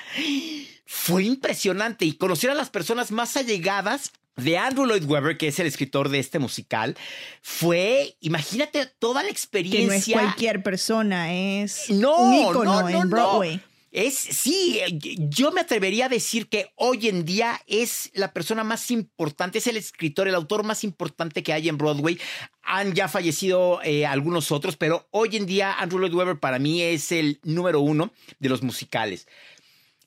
fue 0.86 1.24
impresionante. 1.24 2.06
Y 2.06 2.14
conocer 2.14 2.52
a 2.52 2.56
las 2.56 2.70
personas 2.70 3.12
más 3.12 3.36
allegadas 3.36 4.14
de 4.38 4.58
Andrew 4.58 4.86
Lloyd 4.86 5.06
Webber, 5.06 5.38
que 5.38 5.48
es 5.48 5.60
el 5.60 5.68
escritor 5.68 6.10
de 6.10 6.20
este 6.20 6.40
musical, 6.40 6.96
fue, 7.42 8.16
imagínate 8.22 8.86
toda 9.00 9.24
la 9.24 9.30
experiencia. 9.30 9.82
Que 9.82 9.88
no 9.88 9.94
es 9.94 10.06
cualquier 10.06 10.64
persona, 10.64 11.34
es 11.34 11.90
no, 11.90 12.16
un 12.18 12.34
ícono 12.36 12.64
no, 12.64 12.82
no, 12.82 13.02
en 13.02 13.10
Broadway. 13.10 13.62
Es, 13.96 14.16
sí, 14.16 14.82
yo 15.30 15.54
me 15.54 15.62
atrevería 15.62 16.08
a 16.08 16.10
decir 16.10 16.50
que 16.50 16.74
hoy 16.76 17.08
en 17.08 17.24
día 17.24 17.62
es 17.66 18.12
la 18.14 18.34
persona 18.34 18.66
más 18.66 18.92
importante, 18.92 19.60
es 19.60 19.68
el 19.68 19.78
escritor, 19.78 20.28
el 20.28 20.36
autor 20.36 20.66
más 20.66 20.84
importante 20.84 21.44
que 21.44 21.54
hay 21.54 21.70
en 21.70 21.78
Broadway. 21.78 22.20
Han 22.64 22.94
ya 22.94 23.08
fallecido 23.08 23.80
eh, 23.84 24.06
algunos 24.06 24.52
otros, 24.52 24.76
pero 24.76 25.08
hoy 25.12 25.38
en 25.38 25.46
día 25.46 25.80
Andrew 25.80 26.02
Lloyd 26.02 26.14
Webber 26.14 26.40
para 26.42 26.60
mí 26.60 26.82
es 26.82 27.14
el 27.14 27.40
número 27.44 27.80
uno 27.80 28.12
de 28.38 28.50
los 28.50 28.64
musicales. 28.64 29.30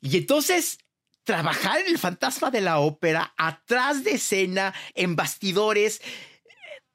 Y 0.03 0.19
entonces 0.19 0.77
trabajar 1.25 1.81
en 1.81 1.87
el 1.87 1.97
fantasma 1.97 2.51
de 2.51 2.61
la 2.61 2.81
ópera, 2.81 3.33
atrás 3.39 4.05
de 4.05 4.17
escena, 4.17 4.75
en 4.97 5.17
bastidores, 5.17 6.03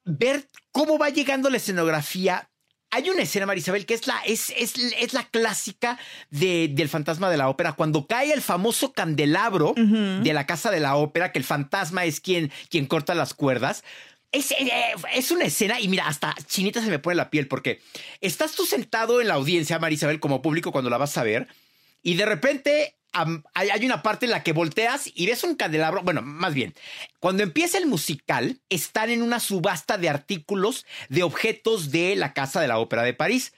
ver 0.04 0.48
cómo 0.70 0.96
va 0.96 1.08
llegando 1.08 1.50
la 1.50 1.56
escenografía, 1.56 2.52
hay 2.94 3.10
una 3.10 3.22
escena, 3.22 3.44
Marisabel, 3.44 3.86
que 3.86 3.94
es 3.94 4.06
la, 4.06 4.20
es, 4.24 4.52
es, 4.56 5.12
la 5.12 5.24
clásica 5.24 5.98
de, 6.30 6.68
del 6.70 6.88
fantasma 6.88 7.28
de 7.28 7.36
la 7.36 7.48
ópera, 7.48 7.72
cuando 7.72 8.06
cae 8.06 8.32
el 8.32 8.40
famoso 8.40 8.92
candelabro 8.92 9.74
de 9.76 10.32
la 10.32 10.46
casa 10.46 10.70
de 10.70 10.78
la 10.78 10.94
ópera, 10.94 11.32
que 11.32 11.40
el 11.40 11.44
fantasma 11.44 12.04
es 12.04 12.20
quien, 12.20 12.52
quien 12.70 12.86
corta 12.86 13.16
las 13.16 13.34
cuerdas. 13.34 13.82
Es, 14.30 14.52
eh, 14.52 14.70
es, 15.12 15.32
una 15.32 15.44
escena, 15.44 15.80
y 15.80 15.88
mira, 15.88 16.06
hasta 16.06 16.36
chinita 16.46 16.82
se 16.82 16.90
me 16.90 17.00
pone 17.00 17.16
la 17.16 17.30
piel, 17.30 17.48
porque 17.48 17.80
estás 18.20 18.52
tú 18.52 18.64
sentado 18.64 19.20
en 19.20 19.26
la 19.26 19.34
audiencia, 19.34 19.80
Marisabel, 19.80 20.20
como 20.20 20.40
público, 20.40 20.70
cuando 20.70 20.88
la 20.88 20.98
vas 20.98 21.18
a 21.18 21.24
ver, 21.24 21.48
y 22.00 22.14
de 22.14 22.26
repente 22.26 22.94
hay 23.54 23.86
una 23.86 24.02
parte 24.02 24.26
en 24.26 24.32
la 24.32 24.42
que 24.42 24.52
volteas 24.52 25.10
y 25.14 25.26
ves 25.26 25.44
un 25.44 25.54
candelabro. 25.54 26.02
Bueno, 26.02 26.22
más 26.22 26.54
bien, 26.54 26.74
cuando 27.20 27.42
empieza 27.42 27.78
el 27.78 27.86
musical, 27.86 28.60
están 28.68 29.10
en 29.10 29.22
una 29.22 29.40
subasta 29.40 29.98
de 29.98 30.08
artículos 30.08 30.84
de 31.08 31.22
objetos 31.22 31.90
de 31.90 32.16
la 32.16 32.32
Casa 32.32 32.60
de 32.60 32.68
la 32.68 32.78
Ópera 32.78 33.02
de 33.02 33.14
París. 33.14 33.52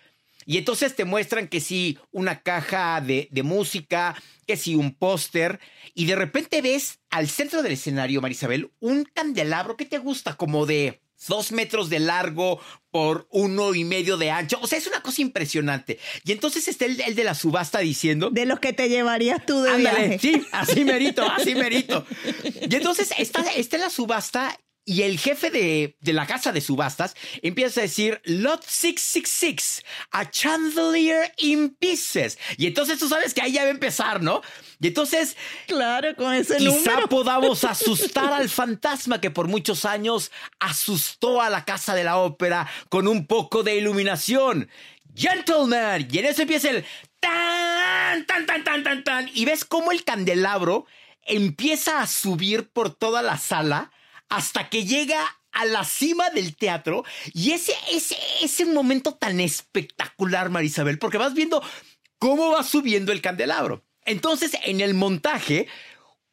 Y 0.44 0.58
entonces 0.58 0.94
te 0.94 1.04
muestran 1.04 1.48
que 1.48 1.60
sí, 1.60 1.98
una 2.12 2.40
caja 2.42 3.00
de, 3.00 3.28
de 3.32 3.42
música, 3.42 4.14
que 4.46 4.56
sí, 4.56 4.76
un 4.76 4.94
póster. 4.94 5.58
Y 5.94 6.06
de 6.06 6.14
repente 6.14 6.62
ves 6.62 7.00
al 7.10 7.28
centro 7.28 7.62
del 7.62 7.72
escenario, 7.72 8.20
Marisabel, 8.20 8.70
un 8.78 9.04
candelabro 9.04 9.76
que 9.76 9.86
te 9.86 9.98
gusta, 9.98 10.36
como 10.36 10.66
de 10.66 11.00
dos 11.28 11.52
metros 11.52 11.90
de 11.90 12.00
largo 12.00 12.60
por 12.90 13.26
uno 13.30 13.74
y 13.74 13.84
medio 13.84 14.16
de 14.16 14.30
ancho. 14.30 14.58
O 14.62 14.66
sea, 14.66 14.78
es 14.78 14.86
una 14.86 15.02
cosa 15.02 15.20
impresionante. 15.22 15.98
Y 16.24 16.32
entonces 16.32 16.66
está 16.68 16.86
el, 16.86 16.96
de 16.96 17.24
la 17.24 17.34
subasta 17.34 17.80
diciendo... 17.80 18.30
De 18.30 18.46
los 18.46 18.60
que 18.60 18.72
te 18.72 18.88
llevarías 18.88 19.44
tú 19.44 19.60
de 19.62 19.70
Ándale, 19.70 20.18
Sí, 20.18 20.46
así 20.52 20.84
merito, 20.84 21.22
así 21.30 21.54
merito. 21.54 22.06
Y 22.44 22.74
entonces 22.74 23.12
está, 23.18 23.42
está 23.54 23.76
en 23.76 23.82
la 23.82 23.90
subasta 23.90 24.58
Y 24.88 25.02
el 25.02 25.18
jefe 25.18 25.50
de, 25.50 25.96
de, 26.00 26.12
la 26.12 26.28
casa 26.28 26.52
de 26.52 26.60
subastas 26.60 27.16
empieza 27.42 27.80
a 27.80 27.82
decir, 27.82 28.20
Lot 28.24 28.62
666, 28.64 29.84
a 30.12 30.30
chandelier 30.30 31.34
in 31.38 31.70
pieces. 31.70 32.38
Y 32.56 32.68
entonces 32.68 32.96
tú 32.96 33.08
sabes 33.08 33.34
que 33.34 33.42
ahí 33.42 33.50
ya 33.50 33.62
va 33.62 33.66
a 33.66 33.72
empezar, 33.72 34.22
¿no? 34.22 34.42
Y 34.78 34.86
entonces, 34.86 35.36
claro, 35.66 36.14
con 36.14 36.32
ese 36.32 36.58
quizá 36.58 36.70
número. 36.70 37.08
podamos 37.08 37.64
asustar 37.64 38.32
al 38.32 38.48
fantasma 38.48 39.20
que 39.20 39.32
por 39.32 39.48
muchos 39.48 39.84
años 39.84 40.30
asustó 40.60 41.42
a 41.42 41.50
la 41.50 41.64
casa 41.64 41.96
de 41.96 42.04
la 42.04 42.18
ópera 42.18 42.68
con 42.88 43.08
un 43.08 43.26
poco 43.26 43.64
de 43.64 43.74
iluminación. 43.74 44.70
Gentleman. 45.16 46.06
Y 46.08 46.18
en 46.18 46.26
eso 46.26 46.42
empieza 46.42 46.70
el 46.70 46.84
tan, 47.18 48.24
tan, 48.26 48.46
tan, 48.46 48.62
tan, 48.62 48.84
tan, 48.84 49.02
tan. 49.02 49.30
Y 49.34 49.46
ves 49.46 49.64
cómo 49.64 49.90
el 49.90 50.04
candelabro 50.04 50.86
empieza 51.22 52.00
a 52.00 52.06
subir 52.06 52.68
por 52.68 52.94
toda 52.94 53.20
la 53.22 53.36
sala 53.36 53.90
hasta 54.28 54.68
que 54.68 54.84
llega 54.84 55.24
a 55.52 55.64
la 55.64 55.84
cima 55.84 56.30
del 56.30 56.54
teatro. 56.56 57.04
Y 57.32 57.52
ese, 57.52 57.72
ese, 57.90 58.16
ese 58.42 58.66
momento 58.66 59.14
tan 59.14 59.40
espectacular, 59.40 60.50
Marisabel, 60.50 60.98
porque 60.98 61.18
vas 61.18 61.34
viendo 61.34 61.62
cómo 62.18 62.50
va 62.50 62.62
subiendo 62.62 63.12
el 63.12 63.22
candelabro. 63.22 63.84
Entonces, 64.04 64.52
en 64.64 64.80
el 64.80 64.94
montaje, 64.94 65.66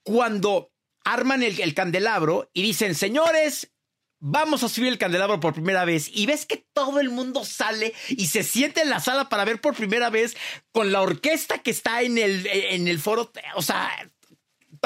cuando 0.03 0.71
arman 1.03 1.41
el, 1.43 1.59
el 1.59 1.73
candelabro 1.73 2.49
y 2.53 2.61
dicen, 2.61 2.95
señores, 2.95 3.73
vamos 4.25 4.63
a 4.63 4.69
subir 4.69 4.87
el 4.87 4.97
candelabro 4.97 5.41
por 5.41 5.53
primera 5.53 5.83
vez 5.83 6.09
y 6.13 6.25
ves 6.25 6.45
que 6.45 6.65
todo 6.73 7.01
el 7.01 7.09
mundo 7.09 7.43
sale 7.43 7.93
y 8.07 8.27
se 8.27 8.43
siente 8.43 8.81
en 8.81 8.89
la 8.89 9.01
sala 9.01 9.27
para 9.27 9.43
ver 9.43 9.59
por 9.59 9.75
primera 9.75 10.09
vez 10.09 10.37
con 10.71 10.93
la 10.93 11.01
orquesta 11.01 11.57
que 11.59 11.71
está 11.71 12.01
en 12.03 12.17
el, 12.17 12.47
en 12.47 12.87
el 12.87 12.99
foro, 12.99 13.33
o 13.55 13.61
sea, 13.61 13.89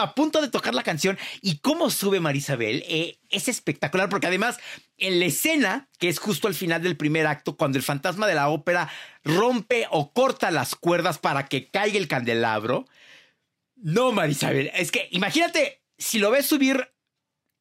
a 0.01 0.15
punto 0.15 0.41
de 0.41 0.49
tocar 0.49 0.73
la 0.75 0.83
canción 0.83 1.17
y 1.41 1.59
cómo 1.59 1.89
sube 1.89 2.19
Marisabel 2.19 2.83
eh, 2.87 3.19
es 3.29 3.47
espectacular 3.47 4.09
porque 4.09 4.27
además 4.27 4.59
en 4.97 5.19
la 5.19 5.25
escena, 5.25 5.89
que 5.99 6.09
es 6.09 6.19
justo 6.19 6.47
al 6.47 6.53
final 6.53 6.81
del 6.81 6.97
primer 6.97 7.27
acto, 7.27 7.55
cuando 7.55 7.77
el 7.77 7.83
fantasma 7.83 8.27
de 8.27 8.35
la 8.35 8.49
ópera 8.49 8.89
rompe 9.23 9.87
o 9.91 10.13
corta 10.13 10.51
las 10.51 10.75
cuerdas 10.75 11.17
para 11.17 11.47
que 11.47 11.69
caiga 11.69 11.97
el 11.97 12.07
candelabro, 12.07 12.85
no 13.75 14.11
Marisabel, 14.11 14.71
es 14.73 14.91
que 14.91 15.07
imagínate 15.11 15.83
si 15.97 16.19
lo 16.19 16.31
ves 16.31 16.45
subir 16.45 16.89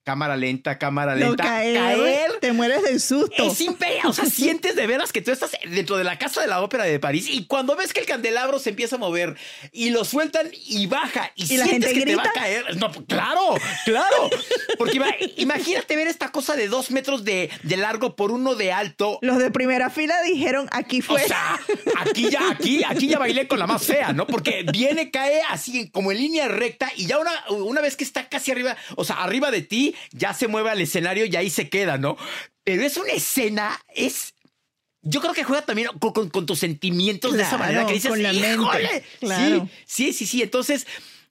cámara 0.07 0.37
lenta, 0.37 0.79
cámara 0.79 1.17
lenta, 1.17 1.43
no, 1.43 1.51
caer, 1.51 1.75
caer, 1.77 2.33
te 2.41 2.53
mueres 2.53 2.81
del 2.85 3.01
susto. 3.01 3.51
Es 3.51 3.61
imperial, 3.61 4.07
o 4.07 4.13
sea, 4.13 4.25
sientes 4.31 4.77
de 4.77 4.87
veras 4.87 5.13
que 5.13 5.21
tú 5.21 5.33
estás 5.33 5.51
dentro 5.69 5.97
de 5.97 6.05
la 6.05 6.17
casa 6.17 6.41
de 6.41 6.47
la 6.47 6.63
ópera 6.63 6.85
de 6.85 7.01
París 7.01 7.27
y 7.29 7.47
cuando 7.47 7.75
ves 7.75 7.93
que 7.93 7.99
el 7.99 8.07
candelabro 8.07 8.61
se 8.61 8.71
empieza 8.71 8.95
a 8.95 8.99
mover 9.01 9.37
y 9.73 9.91
lo 9.91 10.05
sueltan 10.05 10.49
y 10.65 10.87
baja 10.87 11.33
y, 11.35 11.43
¿Y 11.43 11.47
sientes 11.49 11.67
la 11.67 11.73
gente 11.73 11.87
que 11.89 12.01
grita? 12.03 12.23
te 12.23 12.29
va 12.29 12.31
a 12.31 12.33
caer. 12.33 12.77
No, 12.77 12.93
claro, 12.93 13.57
claro. 13.85 14.31
Porque 14.79 15.01
imagínate 15.39 15.97
ver 15.97 16.07
esta 16.07 16.31
cosa 16.31 16.55
de 16.55 16.69
dos 16.69 16.93
metros 16.93 17.25
de, 17.25 17.51
de, 17.65 17.77
largo 17.77 18.15
por 18.15 18.31
uno 18.31 18.55
de 18.55 18.73
alto. 18.73 19.19
Los 19.23 19.39
de 19.39 19.51
primera 19.51 19.91
fila 19.91 20.15
dijeron 20.23 20.69
aquí 20.71 21.01
fue. 21.03 21.25
O 21.25 21.27
sea, 21.27 21.59
aquí 21.99 22.31
ya, 22.31 22.49
aquí, 22.49 22.85
aquí 22.85 23.09
ya 23.09 23.19
bailé 23.19 23.49
con 23.49 23.59
la 23.59 23.67
más 23.67 23.85
fea, 23.85 24.13
¿no? 24.13 24.29
Porque 24.29 24.65
viene, 24.73 25.11
cae 25.11 25.43
así 25.51 25.91
como 25.91 26.13
en 26.13 26.19
línea 26.19 26.47
recta 26.47 26.93
y 26.95 27.07
ya 27.07 27.19
una, 27.19 27.33
una 27.51 27.81
vez 27.81 27.97
que 27.97 28.05
está 28.05 28.29
casi 28.29 28.53
arriba, 28.53 28.77
o 28.95 29.05
sea, 29.05 29.17
arriba 29.17 29.51
de 29.51 29.63
ti, 29.63 29.96
ya 30.13 30.35
se 30.35 30.49
mueve 30.49 30.71
al 30.71 30.81
escenario 30.81 31.25
y 31.25 31.37
ahí 31.37 31.51
se 31.51 31.69
queda, 31.69 31.99
¿no? 31.99 32.17
Pero 32.65 32.83
es 32.83 32.97
una 32.97 33.13
escena, 33.13 33.81
es. 33.95 34.35
Yo 35.03 35.21
creo 35.21 35.33
que 35.35 35.45
juega 35.45 35.65
también 35.65 35.89
con, 36.01 36.13
con, 36.13 36.31
con 36.31 36.47
tus 36.47 36.59
sentimientos 36.59 37.31
claro, 37.31 37.37
de 37.37 37.49
esa 37.49 37.59
manera 37.59 37.87
que 37.87 37.93
dices, 37.93 38.11
con 38.11 38.23
la 38.23 38.33
¡híjole! 38.33 38.89
mente. 38.89 39.05
Claro. 39.21 39.69
Sí, 39.87 40.13
sí, 40.13 40.13
sí, 40.13 40.27
sí. 40.27 40.43
Entonces, 40.43 40.87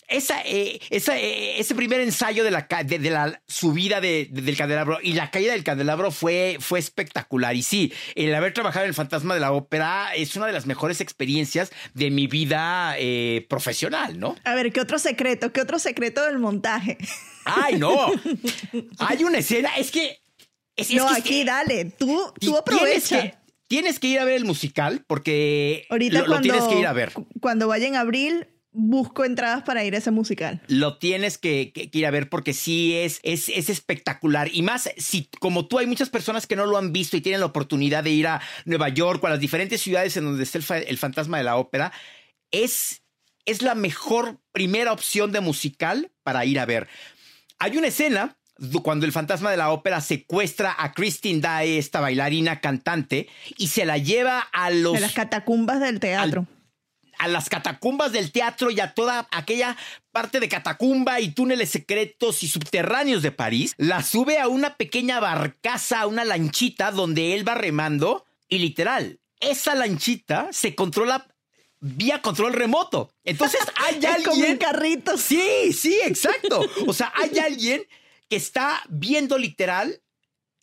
esa, 0.08 0.42
eh, 0.44 0.80
esa, 0.90 1.18
eh, 1.18 1.60
ese 1.60 1.76
primer 1.76 2.00
ensayo 2.02 2.44
de 2.44 2.52
la, 2.52 2.68
de, 2.86 3.00
de 3.00 3.10
la 3.10 3.42
subida 3.48 4.02
de, 4.02 4.28
de, 4.32 4.42
del 4.42 4.58
candelabro 4.58 5.00
y 5.02 5.14
la 5.14 5.32
caída 5.32 5.54
del 5.54 5.64
candelabro 5.64 6.12
fue, 6.12 6.58
fue 6.60 6.80
espectacular. 6.80 7.56
Y 7.56 7.64
sí, 7.64 7.94
el 8.16 8.34
haber 8.36 8.54
trabajado 8.54 8.86
en 8.86 8.90
el 8.90 8.96
fantasma 8.96 9.34
de 9.34 9.40
la 9.40 9.52
ópera 9.52 10.14
es 10.16 10.36
una 10.36 10.48
de 10.48 10.54
las 10.54 10.66
mejores 10.66 11.02
experiencias 11.02 11.72
de 11.94 12.12
mi 12.12 12.28
vida 12.28 12.96
eh, 12.98 13.46
profesional, 13.50 14.20
¿no? 14.20 14.36
A 14.44 14.56
ver, 14.56 14.72
¿qué 14.72 14.82
otro 14.82 15.00
secreto? 15.00 15.52
¿Qué 15.52 15.62
otro 15.62 15.80
secreto 15.80 16.24
del 16.26 16.40
montaje? 16.40 16.98
¡Ay, 17.46 17.78
no! 17.78 18.12
Hay 19.00 19.24
una 19.24 19.40
escena, 19.40 19.70
es 19.78 19.92
que. 19.92 20.20
Es, 20.76 20.92
no, 20.92 21.08
es 21.08 21.14
que, 21.16 21.20
aquí 21.22 21.44
dale, 21.46 21.86
tú, 21.86 22.34
tú 22.40 22.40
tienes 22.40 22.60
aprovecha. 22.60 23.22
que, 23.22 23.36
tienes 23.68 24.00
que 24.00 24.08
ir 24.08 24.20
a 24.20 24.26
ver 24.26 24.36
el 24.36 24.46
musical 24.46 25.04
porque 25.08 25.86
Ahorita 25.90 26.20
lo, 26.20 26.26
cuando, 26.26 26.48
lo 26.48 26.54
tienes 26.54 26.64
que 26.74 26.80
ir 26.80 26.88
a 26.88 26.94
ver. 26.94 27.14
Cuando 27.40 27.68
vaya 27.68 27.88
en 27.88 27.96
abril, 27.96 28.48
busco 28.76 29.24
entradas 29.24 29.64
para 29.64 29.84
ir 29.84 29.96
a 29.96 29.98
ese 29.98 30.12
musical. 30.12 30.62
Lo 30.68 30.98
tienes 30.98 31.38
que, 31.38 31.72
que, 31.74 31.90
que 31.90 31.98
ir 31.98 32.06
a 32.06 32.12
ver 32.12 32.30
porque 32.30 32.54
sí 32.54 32.94
es, 32.96 33.20
es, 33.24 33.50
es, 33.50 33.70
espectacular. 33.70 34.50
Y 34.54 34.62
más, 34.62 34.90
si 34.98 35.30
como 35.40 35.68
tú 35.68 35.80
hay 35.80 35.88
muchas 35.88 36.10
personas 36.10 36.46
que 36.46 36.56
no 36.56 36.66
lo 36.66 36.78
han 36.78 36.92
visto 36.92 37.18
y 37.18 37.22
tienen 37.22 37.40
la 37.40 37.48
oportunidad 37.48 38.04
de 38.04 38.12
ir 38.12 38.28
a 38.28 38.42
Nueva 38.66 38.90
York 38.90 39.24
o 39.24 39.28
a 39.28 39.32
las 39.32 39.40
diferentes 39.40 39.82
ciudades 39.82 40.16
en 40.18 40.26
donde 40.26 40.44
está 40.44 40.58
el, 40.58 40.64
fa 40.64 40.78
el 40.78 40.98
fantasma 40.98 41.38
de 41.38 41.46
la 41.46 41.58
ópera, 41.58 41.92
es, 42.52 43.02
es 43.46 43.62
la 43.62 43.76
mejor 43.76 44.40
primera 44.52 44.92
opción 44.92 45.32
de 45.32 45.40
musical 45.40 46.12
para 46.24 46.46
ir 46.46 46.60
a 46.60 46.66
ver. 46.66 46.88
Hay 47.60 47.78
una 47.78 47.88
escena 47.88 48.38
cuando 48.84 49.06
el 49.06 49.12
fantasma 49.12 49.52
de 49.52 49.58
la 49.58 49.72
ópera 49.72 50.00
secuestra 50.02 50.76
a 50.78 50.94
Christine 50.94 51.42
Day, 51.42 51.78
esta 51.78 52.00
bailarina 52.00 52.62
cantante, 52.62 53.28
y 53.58 53.68
se 53.68 53.86
la 53.86 53.98
lleva 53.98 54.40
a 54.40 54.70
los... 54.70 54.94
De 54.94 55.02
las 55.02 55.14
catacumbas 55.14 55.82
del 55.82 56.00
teatro. 56.00 56.48
Al, 56.50 56.55
a 57.18 57.28
las 57.28 57.50
catacumbas 57.50 58.12
del 58.12 58.32
teatro 58.32 58.72
y 58.72 58.80
a 58.80 58.94
toda 58.94 59.28
aquella 59.32 59.78
parte 60.12 60.40
de 60.40 60.50
catacumba 60.50 61.20
y 61.20 61.32
túneles 61.32 61.70
secretos 61.70 62.44
y 62.44 62.48
subterráneos 62.48 63.22
de 63.22 63.32
París, 63.32 63.74
la 63.78 64.02
sube 64.04 64.40
a 64.40 64.48
una 64.48 64.78
pequeña 64.78 65.20
barcaza, 65.20 66.02
a 66.02 66.08
una 66.08 66.26
lanchita 66.26 66.92
donde 66.92 67.34
él 67.36 67.48
va 67.48 67.56
remando 67.56 68.26
y 68.48 68.60
literal, 68.60 69.20
esa 69.40 69.76
lanchita 69.76 70.50
se 70.52 70.76
controla 70.76 71.28
vía 71.80 72.22
control 72.22 72.54
remoto. 72.54 73.12
Entonces 73.24 73.62
hay 73.76 74.04
alguien... 74.06 74.24
Como 74.24 74.48
un 74.48 74.58
carrito. 74.58 75.18
Sí, 75.18 75.74
sí, 75.74 76.00
exacto. 76.04 76.62
O 76.88 76.94
sea, 76.94 77.14
hay 77.16 77.38
alguien 77.46 77.84
que 78.30 78.36
está 78.36 78.82
viendo 78.90 79.38
literal 79.38 80.02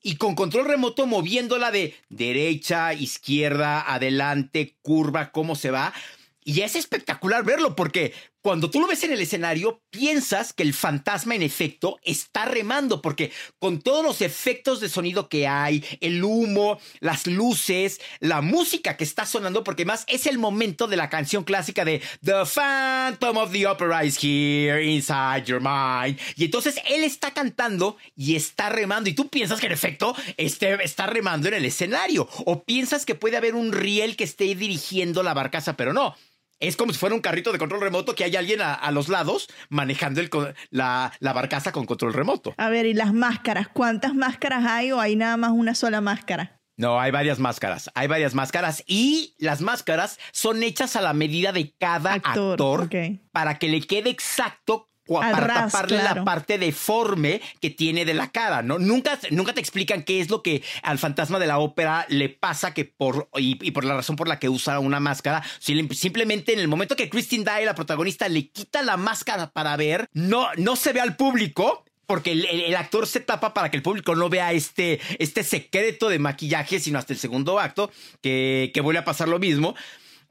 y 0.03 0.17
con 0.17 0.35
control 0.35 0.67
remoto 0.67 1.07
moviéndola 1.07 1.71
de 1.71 1.95
derecha, 2.09 2.93
izquierda, 2.93 3.93
adelante, 3.93 4.77
curva, 4.83 5.31
cómo 5.31 5.55
se 5.55 5.71
va. 5.71 5.95
Y 6.44 6.62
es 6.62 6.76
espectacular 6.76 7.44
verlo 7.44 7.76
porque 7.76 8.12
cuando 8.42 8.70
tú 8.70 8.81
lo 8.81 8.88
ves 8.88 9.05
en 9.05 9.12
el 9.12 9.20
escenario, 9.20 9.81
piensas 9.90 10.52
que 10.52 10.64
el 10.64 10.74
fantasma 10.74 11.37
en 11.37 11.42
efecto 11.42 12.00
está 12.02 12.44
remando, 12.44 13.00
porque 13.00 13.31
con 13.61 13.81
todos 13.81 14.05
los 14.05 14.20
efectos 14.20 14.81
de 14.81 14.88
sonido 14.88 15.28
que 15.28 15.46
hay, 15.46 15.85
el 16.00 16.24
humo, 16.24 16.81
las 16.98 17.28
luces, 17.28 18.00
la 18.18 18.40
música 18.40 18.96
que 18.96 19.05
está 19.05 19.26
sonando, 19.26 19.62
porque 19.62 19.85
más 19.85 20.05
es 20.09 20.26
el 20.26 20.38
momento 20.38 20.88
de 20.88 20.96
la 20.96 21.09
canción 21.09 21.44
clásica 21.44 21.85
de 21.85 22.02
The 22.24 22.44
Phantom 22.52 23.37
of 23.37 23.52
the 23.52 23.64
Opera 23.64 24.05
is 24.05 24.18
here 24.20 24.85
inside 24.85 25.44
your 25.44 25.61
mind. 25.61 26.18
Y 26.35 26.46
entonces 26.46 26.81
él 26.88 27.05
está 27.05 27.33
cantando 27.33 27.96
y 28.16 28.35
está 28.35 28.70
remando, 28.70 29.09
y 29.09 29.14
tú 29.14 29.28
piensas 29.28 29.61
que 29.61 29.66
en 29.66 29.72
efecto 29.72 30.16
este, 30.37 30.83
está 30.83 31.07
remando 31.07 31.46
en 31.46 31.55
el 31.55 31.64
escenario, 31.64 32.28
o 32.44 32.64
piensas 32.64 33.07
que 33.07 33.14
puede 33.14 33.37
haber 33.37 33.55
un 33.55 33.70
riel 33.70 34.16
que 34.16 34.24
esté 34.24 34.52
dirigiendo 34.57 35.22
la 35.22 35.33
barcaza, 35.33 35.76
pero 35.76 35.92
no 35.92 36.16
es 36.62 36.77
como 36.77 36.92
si 36.92 36.98
fuera 36.98 37.14
un 37.14 37.20
carrito 37.20 37.53
de 37.53 37.59
control 37.59 37.81
remoto 37.81 38.14
que 38.14 38.25
hay 38.25 38.37
alguien 38.37 38.62
a, 38.62 38.72
a 38.72 38.90
los 38.92 39.09
lados 39.09 39.48
manejando 39.68 40.20
el, 40.20 40.31
la, 40.70 41.12
la, 41.18 41.33
barcaza 41.33 41.72
con 41.72 41.85
control 41.87 42.14
remoto. 42.14 42.55
A 42.57 42.70
ver, 42.70 42.87
¿y 42.87 42.94
las 42.94 43.12
máscaras? 43.12 43.68
¿Cuántas 43.68 44.14
máscaras 44.14 44.64
hay 44.64 44.92
o 44.92 45.01
hay 45.01 45.16
nada 45.16 45.37
más 45.37 45.51
una 45.51 45.75
sola 45.75 46.01
máscara? 46.01 46.61
No, 46.77 47.01
hay 47.01 47.11
varias 47.11 47.38
máscaras. 47.38 47.90
Hay 47.94 48.07
varias 48.07 48.35
máscaras 48.35 48.85
y 48.87 49.35
las 49.38 49.61
máscaras 49.61 50.18
son 50.33 50.62
hechas 50.62 50.96
a 50.96 51.01
la 51.01 51.12
medida 51.12 51.53
de 51.53 51.75
cada 51.79 52.14
actor, 52.14 52.53
actor 52.53 52.81
okay. 52.83 53.20
para 53.33 53.59
que 53.59 53.68
le 53.68 53.81
quede 53.83 54.11
exacto 54.11 54.88
para 55.07 55.41
ras, 55.41 55.73
taparle 55.73 55.99
claro. 55.99 56.15
la 56.17 56.25
parte 56.25 56.59
deforme 56.59 57.41
que 57.61 57.71
tiene 57.71 58.05
de 58.05 58.15
la 58.15 58.31
cara, 58.31 58.62
¿no? 58.62 58.79
Nunca, 58.79 59.19
nunca 59.31 59.53
te 59.53 59.61
explican 59.61 60.03
qué 60.03 60.21
es 60.21 60.31
lo 60.31 60.43
que 60.43 60.62
al 60.83 60.99
fantasma 60.99 61.38
de 61.38 61.47
la 61.47 61.59
ópera 61.59 62.07
le 62.09 62.29
pasa 62.29 62.75
que 62.75 62.85
por, 62.85 63.29
y, 63.37 63.59
y 63.67 63.71
por 63.73 63.85
la 63.85 63.95
razón 63.95 64.17
por 64.17 64.29
la 64.29 64.38
que 64.38 64.49
usa 64.49 64.79
una 64.79 65.01
máscara. 65.01 65.43
Simplemente 65.59 66.53
en 66.53 66.59
el 66.59 66.69
momento 66.69 66.97
que 66.97 67.09
Christine 67.09 67.45
Dye, 67.45 67.67
la 67.67 67.75
protagonista, 67.75 68.29
le 68.29 68.49
quita 68.49 68.83
la 68.83 68.97
máscara 68.97 69.51
para 69.51 69.77
ver, 69.77 70.09
no, 70.12 70.49
no 70.57 70.77
se 70.77 70.93
ve 70.93 71.01
al 71.01 71.17
público, 71.17 71.85
porque 72.07 72.33
el, 72.33 72.75
actor 72.77 73.07
se 73.07 73.21
tapa 73.21 73.55
para 73.55 73.71
que 73.71 73.77
el 73.77 73.83
público 73.83 74.15
no 74.15 74.29
vea 74.29 74.53
este, 74.53 75.01
este 75.19 75.45
secreto 75.45 76.09
de 76.09 76.19
maquillaje, 76.19 76.81
sino 76.81 76.99
hasta 76.99 77.12
el 77.12 77.19
segundo 77.19 77.59
acto, 77.59 77.91
que, 78.21 78.71
que 78.75 78.81
vuelve 78.81 79.01
a 79.01 79.05
pasar 79.05 79.29
lo 79.29 79.38
mismo. 79.38 79.75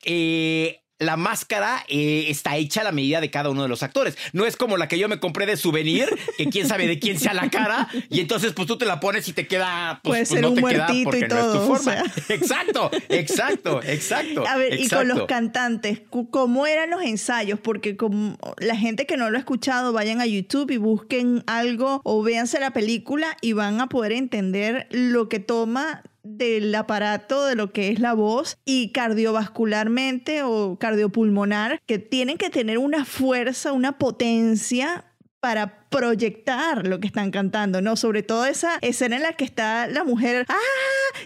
Eh, 0.04 0.81
la 1.02 1.18
máscara 1.18 1.84
eh, 1.88 2.26
está 2.28 2.58
hecha 2.58 2.82
a 2.82 2.84
la 2.84 2.92
medida 2.92 3.20
de 3.20 3.32
cada 3.32 3.50
uno 3.50 3.64
de 3.64 3.68
los 3.68 3.82
actores. 3.82 4.18
No 4.34 4.46
es 4.46 4.56
como 4.56 4.78
la 4.78 4.88
que 4.88 5.00
yo 5.00 5.10
me 5.10 5.20
compré 5.20 5.48
de 5.48 5.58
souvenir, 5.58 6.08
que 6.38 6.48
quién 6.48 6.68
sabe 6.68 6.88
de 6.88 7.00
quién 7.00 7.20
sea 7.20 7.34
la 7.34 7.50
cara, 7.50 7.88
y 8.10 8.20
entonces 8.20 8.54
pues 8.54 8.68
tú 8.68 8.78
te 8.78 8.86
la 8.86 9.00
pones 9.00 9.28
y 9.28 9.34
te 9.34 9.48
queda, 9.48 10.00
pues, 10.04 10.12
Puede 10.12 10.22
pues, 10.22 10.30
ser 10.30 10.42
no 10.42 10.50
un 10.50 10.56
te 10.56 10.62
queda 10.62 10.86
muertito 10.86 11.10
porque 11.10 11.26
y 11.26 11.28
no 11.28 11.36
es 11.38 11.46
tu 11.46 11.52
todo, 11.54 11.72
o 11.72 11.76
forma. 11.76 11.94
sea. 11.94 12.04
Exacto, 12.30 12.92
exacto, 13.10 13.82
exacto. 13.84 14.48
A 14.48 14.58
ver, 14.58 14.80
y 14.80 14.88
con 14.88 15.08
los 15.08 15.26
cantantes, 15.26 16.02
¿cómo 16.30 16.68
eran 16.68 16.92
los 16.92 17.02
ensayos? 17.02 17.60
Porque 17.60 17.98
como 17.98 18.38
la 18.58 18.76
gente 18.76 19.08
que 19.08 19.18
no 19.18 19.30
lo 19.30 19.38
ha 19.38 19.40
escuchado, 19.40 19.94
vayan 19.94 20.22
a 20.22 20.28
YouTube 20.28 20.70
y 20.70 20.78
busquen 20.78 21.44
algo 21.48 22.02
o 22.04 22.22
véanse 22.22 22.60
la 22.60 22.72
película 22.72 23.38
y 23.42 23.54
van 23.54 23.82
a 23.82 23.88
poder 23.88 24.12
entender 24.12 24.88
lo 24.92 25.30
que 25.30 25.40
toma 25.40 26.04
del 26.24 26.74
aparato 26.76 27.46
de 27.46 27.56
lo 27.56 27.72
que 27.72 27.90
es 27.90 28.00
la 28.00 28.14
voz 28.14 28.58
y 28.66 28.92
cardiovascularmente 28.92 30.44
o 30.44 30.78
cardiopulmonar, 30.80 31.82
que 31.86 32.00
tienen 32.00 32.38
que 32.38 32.50
tener 32.50 32.78
una 32.78 33.06
fuerza, 33.06 33.72
una 33.72 33.98
potencia 33.98 35.06
para 35.40 35.81
proyectar 35.92 36.88
lo 36.88 37.00
que 37.00 37.08
están 37.08 37.30
cantando, 37.30 37.82
¿no? 37.82 37.96
Sobre 37.96 38.24
todo 38.24 38.46
esa 38.46 38.80
escena 38.82 39.18
en 39.18 39.22
la 39.24 39.34
que 39.34 39.44
está 39.44 39.88
la 39.88 40.04
mujer, 40.04 40.46
¡ah! 40.50 40.56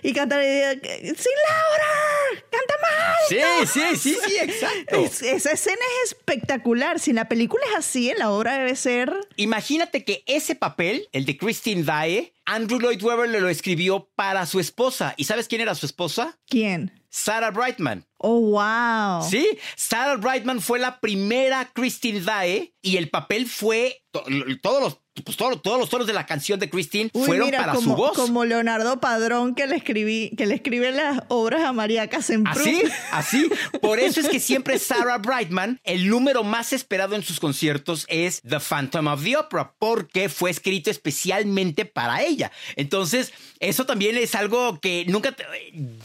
Y 0.04 0.12
canta, 0.12 0.42
¡sin 0.42 1.14
Laura! 1.48 2.44
¡Canta 2.52 2.74
más! 2.82 3.16
Sí, 3.30 3.38
sí, 3.68 3.98
sí, 3.98 4.18
sí, 4.28 4.38
exacto. 4.42 4.96
Es- 4.98 5.22
esa 5.22 5.52
escena 5.52 5.82
es 6.04 6.12
espectacular. 6.12 7.00
Si 7.00 7.14
la 7.14 7.30
película 7.30 7.64
es 7.72 7.78
así, 7.78 8.12
la 8.18 8.32
obra 8.32 8.58
debe 8.58 8.76
ser... 8.76 9.14
Imagínate 9.38 10.04
que 10.04 10.24
ese 10.26 10.56
papel, 10.56 11.08
el 11.12 11.26
de 11.26 11.38
Christine 11.38 11.84
Dae, 11.84 12.34
Andrew 12.46 12.80
Lloyd 12.80 13.02
Webber 13.02 13.30
le 13.30 13.40
lo 13.42 13.50
escribió 13.50 14.10
para 14.16 14.46
su 14.46 14.60
esposa. 14.60 15.14
¿Y 15.18 15.26
sabes 15.26 15.48
quién 15.48 15.62
era 15.62 15.76
su 15.76 15.86
esposa? 15.86 16.38
¿Quién? 16.48 17.02
Sarah 17.10 17.50
Brightman. 17.52 18.06
Oh, 18.18 18.40
wow. 18.42 19.24
Sí, 19.30 19.48
Sarah 19.78 20.18
Brightman 20.18 20.60
fue 20.62 20.80
la 20.80 21.00
primera 21.00 21.72
Christine 21.74 22.20
Dae 22.20 22.74
y 22.82 22.98
el 22.98 23.10
papel 23.10 23.48
fue 23.48 24.04
todos 24.56 24.82
los 24.82 25.00
pues, 25.24 25.38
todos, 25.38 25.62
todos 25.62 25.80
los 25.80 25.90
tonos 25.90 26.08
de 26.08 26.14
la 26.14 26.26
canción 26.26 26.60
de 26.60 26.70
Christine 26.70 27.10
Uy, 27.14 27.26
fueron 27.26 27.46
mira, 27.48 27.60
para 27.60 27.74
como, 27.74 27.92
su 27.92 27.96
voz. 27.96 28.12
como 28.14 28.44
Leonardo 28.44 29.00
Padrón 29.00 29.56
que 29.56 29.66
le 29.66 29.78
escribí, 29.78 30.32
que 30.38 30.46
le 30.46 30.56
escribe 30.56 30.92
las 30.92 31.24
obras 31.30 31.64
a 31.64 31.72
María 31.72 32.10
Casemprú. 32.10 32.52
Así, 32.52 32.82
así. 33.12 33.50
Por 33.82 34.00
eso 34.00 34.20
es 34.20 34.28
que 34.28 34.42
siempre 34.42 34.78
Sarah 34.78 35.18
Brightman, 35.20 35.80
el 35.86 36.10
número 36.10 36.44
más 36.44 36.74
esperado 36.74 37.16
en 37.16 37.24
sus 37.24 37.40
conciertos 37.40 38.06
es 38.10 38.42
The 38.42 38.60
Phantom 38.60 39.08
of 39.08 39.24
the 39.24 39.38
Opera, 39.38 39.74
porque 39.80 40.28
fue 40.28 40.50
escrito 40.50 40.92
especialmente 40.92 41.86
para 41.86 42.22
ella. 42.22 42.52
Entonces, 42.76 43.32
eso 43.60 43.86
también 43.86 44.18
es 44.18 44.36
algo 44.36 44.82
que 44.82 45.06
nunca, 45.08 45.34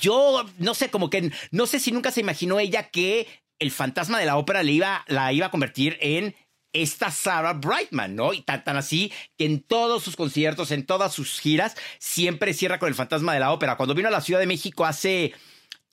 yo 0.00 0.46
no 0.58 0.74
sé, 0.74 0.88
como 0.88 1.10
que 1.10 1.32
no 1.50 1.66
sé 1.66 1.80
si 1.80 1.90
nunca 1.90 2.12
se 2.12 2.20
imaginó 2.20 2.60
ella 2.60 2.90
que 2.90 3.26
el 3.58 3.72
fantasma 3.72 4.18
de 4.18 4.26
la 4.26 4.36
ópera 4.36 4.62
le 4.62 4.72
iba, 4.72 5.04
la 5.08 5.32
iba 5.32 5.46
a 5.46 5.50
convertir 5.50 5.98
en 6.00 6.34
esta 6.72 7.11
Sarah 7.11 7.54
Brightman, 7.54 8.14
¿no? 8.14 8.33
Y 8.33 8.42
tan, 8.42 8.76
así 8.76 9.12
que 9.37 9.44
en 9.44 9.61
todos 9.61 10.02
sus 10.02 10.16
conciertos, 10.16 10.70
en 10.70 10.87
todas 10.87 11.12
sus 11.12 11.40
giras, 11.40 11.76
siempre 11.98 12.54
cierra 12.54 12.78
con 12.78 12.88
el 12.88 12.94
fantasma 12.94 13.35
de 13.35 13.40
la 13.40 13.52
ópera. 13.52 13.76
Cuando 13.76 13.94
vino 13.94 14.09
a 14.09 14.12
la 14.12 14.20
Ciudad 14.20 14.40
de 14.40 14.46
México 14.46 14.85
hace 14.85 15.33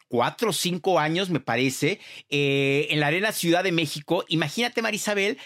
cuatro 0.08 0.50
o 0.52 0.54
cinco 0.54 1.00
años, 1.00 1.30
me 1.30 1.40
parece, 1.40 2.00
eh, 2.30 2.88
en 2.90 3.00
la 3.00 3.08
Arena 3.08 3.32
Ciudad 3.32 3.63
de 3.63 3.72
México, 3.72 4.26
imagínate, 4.28 4.82
Marisabel, 4.82 5.38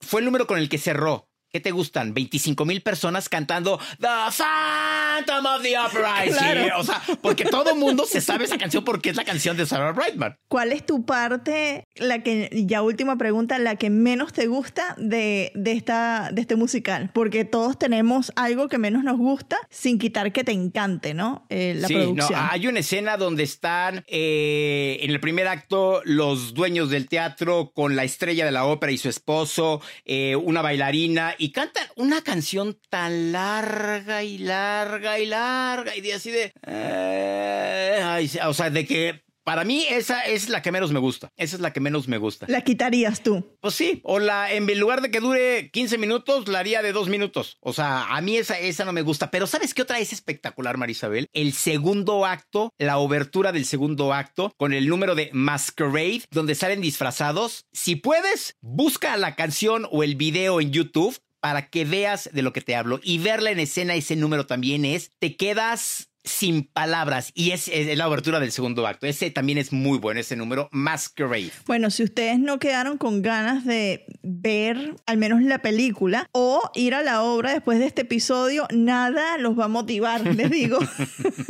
fue 0.00 0.20
el 0.20 0.26
número 0.26 0.46
con 0.46 0.58
el 0.58 0.68
que 0.68 0.78
cerró. 0.78 1.25
¿Qué 1.56 1.60
te 1.60 1.70
gustan? 1.70 2.12
25 2.12 2.66
mil 2.66 2.82
personas 2.82 3.30
cantando 3.30 3.80
The 3.98 4.08
Phantom 4.30 5.46
of 5.46 5.62
the 5.62 5.78
Opera. 5.86 6.22
Sí, 6.26 6.70
o 6.76 6.84
sea, 6.84 7.02
porque 7.22 7.46
todo 7.46 7.70
el 7.70 7.78
mundo 7.78 8.04
se 8.04 8.20
sabe 8.20 8.44
esa 8.44 8.58
canción 8.58 8.84
porque 8.84 9.08
es 9.08 9.16
la 9.16 9.24
canción 9.24 9.56
de 9.56 9.64
Sarah 9.64 9.92
Brightman. 9.92 10.36
¿Cuál 10.48 10.72
es 10.72 10.84
tu 10.84 11.06
parte, 11.06 11.88
la 11.94 12.22
que, 12.22 12.50
ya 12.52 12.82
última 12.82 13.16
pregunta, 13.16 13.58
la 13.58 13.76
que 13.76 13.88
menos 13.88 14.34
te 14.34 14.48
gusta 14.48 14.96
de, 14.98 15.50
de, 15.54 15.72
esta, 15.72 16.28
de 16.30 16.42
este 16.42 16.56
musical? 16.56 17.08
Porque 17.14 17.46
todos 17.46 17.78
tenemos 17.78 18.34
algo 18.36 18.68
que 18.68 18.76
menos 18.76 19.02
nos 19.02 19.16
gusta, 19.16 19.56
sin 19.70 19.98
quitar 19.98 20.32
que 20.32 20.44
te 20.44 20.52
encante, 20.52 21.14
¿no? 21.14 21.46
Eh, 21.48 21.74
la 21.74 21.88
sí, 21.88 21.94
producción. 21.94 22.38
no, 22.38 22.48
hay 22.50 22.66
una 22.66 22.80
escena 22.80 23.16
donde 23.16 23.44
están 23.44 24.04
eh, 24.08 24.98
en 25.00 25.10
el 25.10 25.20
primer 25.20 25.48
acto 25.48 26.02
los 26.04 26.52
dueños 26.52 26.90
del 26.90 27.08
teatro 27.08 27.72
con 27.74 27.96
la 27.96 28.04
estrella 28.04 28.44
de 28.44 28.52
la 28.52 28.66
ópera 28.66 28.92
y 28.92 28.98
su 28.98 29.08
esposo, 29.08 29.80
eh, 30.04 30.36
una 30.36 30.60
bailarina, 30.60 31.34
y 31.38 31.45
cantan 31.52 31.86
una 31.96 32.22
canción 32.22 32.78
tan 32.88 33.32
larga 33.32 34.22
y 34.22 34.38
larga 34.38 35.18
y 35.18 35.26
larga, 35.26 35.96
y 35.96 36.00
de 36.00 36.14
así 36.14 36.30
de... 36.30 36.52
eh, 36.66 38.00
ay, 38.02 38.30
o 38.46 38.54
sea, 38.54 38.70
de 38.70 38.86
que 38.86 39.26
para 39.46 39.62
mí 39.62 39.86
esa 39.88 40.22
es 40.22 40.48
la 40.48 40.60
que 40.60 40.72
menos 40.72 40.90
me 40.90 40.98
gusta. 40.98 41.30
Esa 41.36 41.54
es 41.54 41.62
la 41.62 41.72
que 41.72 41.78
menos 41.78 42.08
me 42.08 42.18
gusta. 42.18 42.46
La 42.48 42.62
quitarías 42.62 43.22
tú. 43.22 43.56
Pues 43.60 43.76
sí, 43.76 44.00
o 44.02 44.18
la, 44.18 44.52
en 44.52 44.66
lugar 44.80 45.02
de 45.02 45.12
que 45.12 45.20
dure 45.20 45.70
15 45.70 45.98
minutos, 45.98 46.48
la 46.48 46.58
haría 46.58 46.82
de 46.82 46.90
dos 46.90 47.08
minutos. 47.08 47.56
O 47.60 47.72
sea, 47.72 48.06
a 48.08 48.20
mí 48.22 48.36
esa, 48.36 48.58
esa 48.58 48.84
no 48.84 48.92
me 48.92 49.02
gusta. 49.02 49.30
Pero 49.30 49.46
¿sabes 49.46 49.72
qué 49.72 49.82
otra 49.82 50.00
es 50.00 50.12
espectacular, 50.12 50.78
Marisabel? 50.78 51.28
El 51.32 51.52
segundo 51.52 52.26
acto, 52.26 52.72
la 52.76 52.98
obertura 52.98 53.52
del 53.52 53.66
segundo 53.66 54.12
acto, 54.12 54.52
con 54.56 54.72
el 54.72 54.88
número 54.88 55.14
de 55.14 55.30
Masquerade, 55.32 56.24
donde 56.32 56.56
salen 56.56 56.80
disfrazados. 56.80 57.66
Si 57.72 57.94
puedes, 57.94 58.56
busca 58.60 59.16
la 59.16 59.36
canción 59.36 59.86
o 59.92 60.02
el 60.02 60.16
video 60.16 60.60
en 60.60 60.72
YouTube 60.72 61.16
para 61.46 61.68
que 61.68 61.84
veas 61.84 62.28
de 62.32 62.42
lo 62.42 62.52
que 62.52 62.60
te 62.60 62.74
hablo. 62.74 62.98
Y 63.04 63.18
verla 63.18 63.52
en 63.52 63.60
escena, 63.60 63.94
ese 63.94 64.16
número 64.16 64.46
también 64.46 64.84
es, 64.84 65.12
te 65.20 65.36
quedas 65.36 66.10
sin 66.26 66.64
palabras. 66.64 67.30
Y 67.34 67.52
es, 67.52 67.68
es 67.68 67.96
la 67.96 68.08
obertura 68.08 68.40
del 68.40 68.52
segundo 68.52 68.86
acto. 68.86 69.06
Ese 69.06 69.30
también 69.30 69.58
es 69.58 69.72
muy 69.72 69.98
bueno, 69.98 70.20
ese 70.20 70.36
número, 70.36 70.68
Masquerade. 70.72 71.52
Bueno, 71.66 71.90
si 71.90 72.02
ustedes 72.02 72.38
no 72.38 72.58
quedaron 72.58 72.98
con 72.98 73.22
ganas 73.22 73.64
de 73.64 74.04
ver 74.22 74.96
al 75.06 75.16
menos 75.16 75.40
la 75.42 75.60
película 75.60 76.28
o 76.32 76.70
ir 76.74 76.94
a 76.94 77.02
la 77.02 77.22
obra 77.22 77.52
después 77.52 77.78
de 77.78 77.86
este 77.86 78.02
episodio, 78.02 78.66
nada 78.74 79.38
los 79.38 79.58
va 79.58 79.64
a 79.64 79.68
motivar, 79.68 80.22
les 80.34 80.50
digo. 80.50 80.78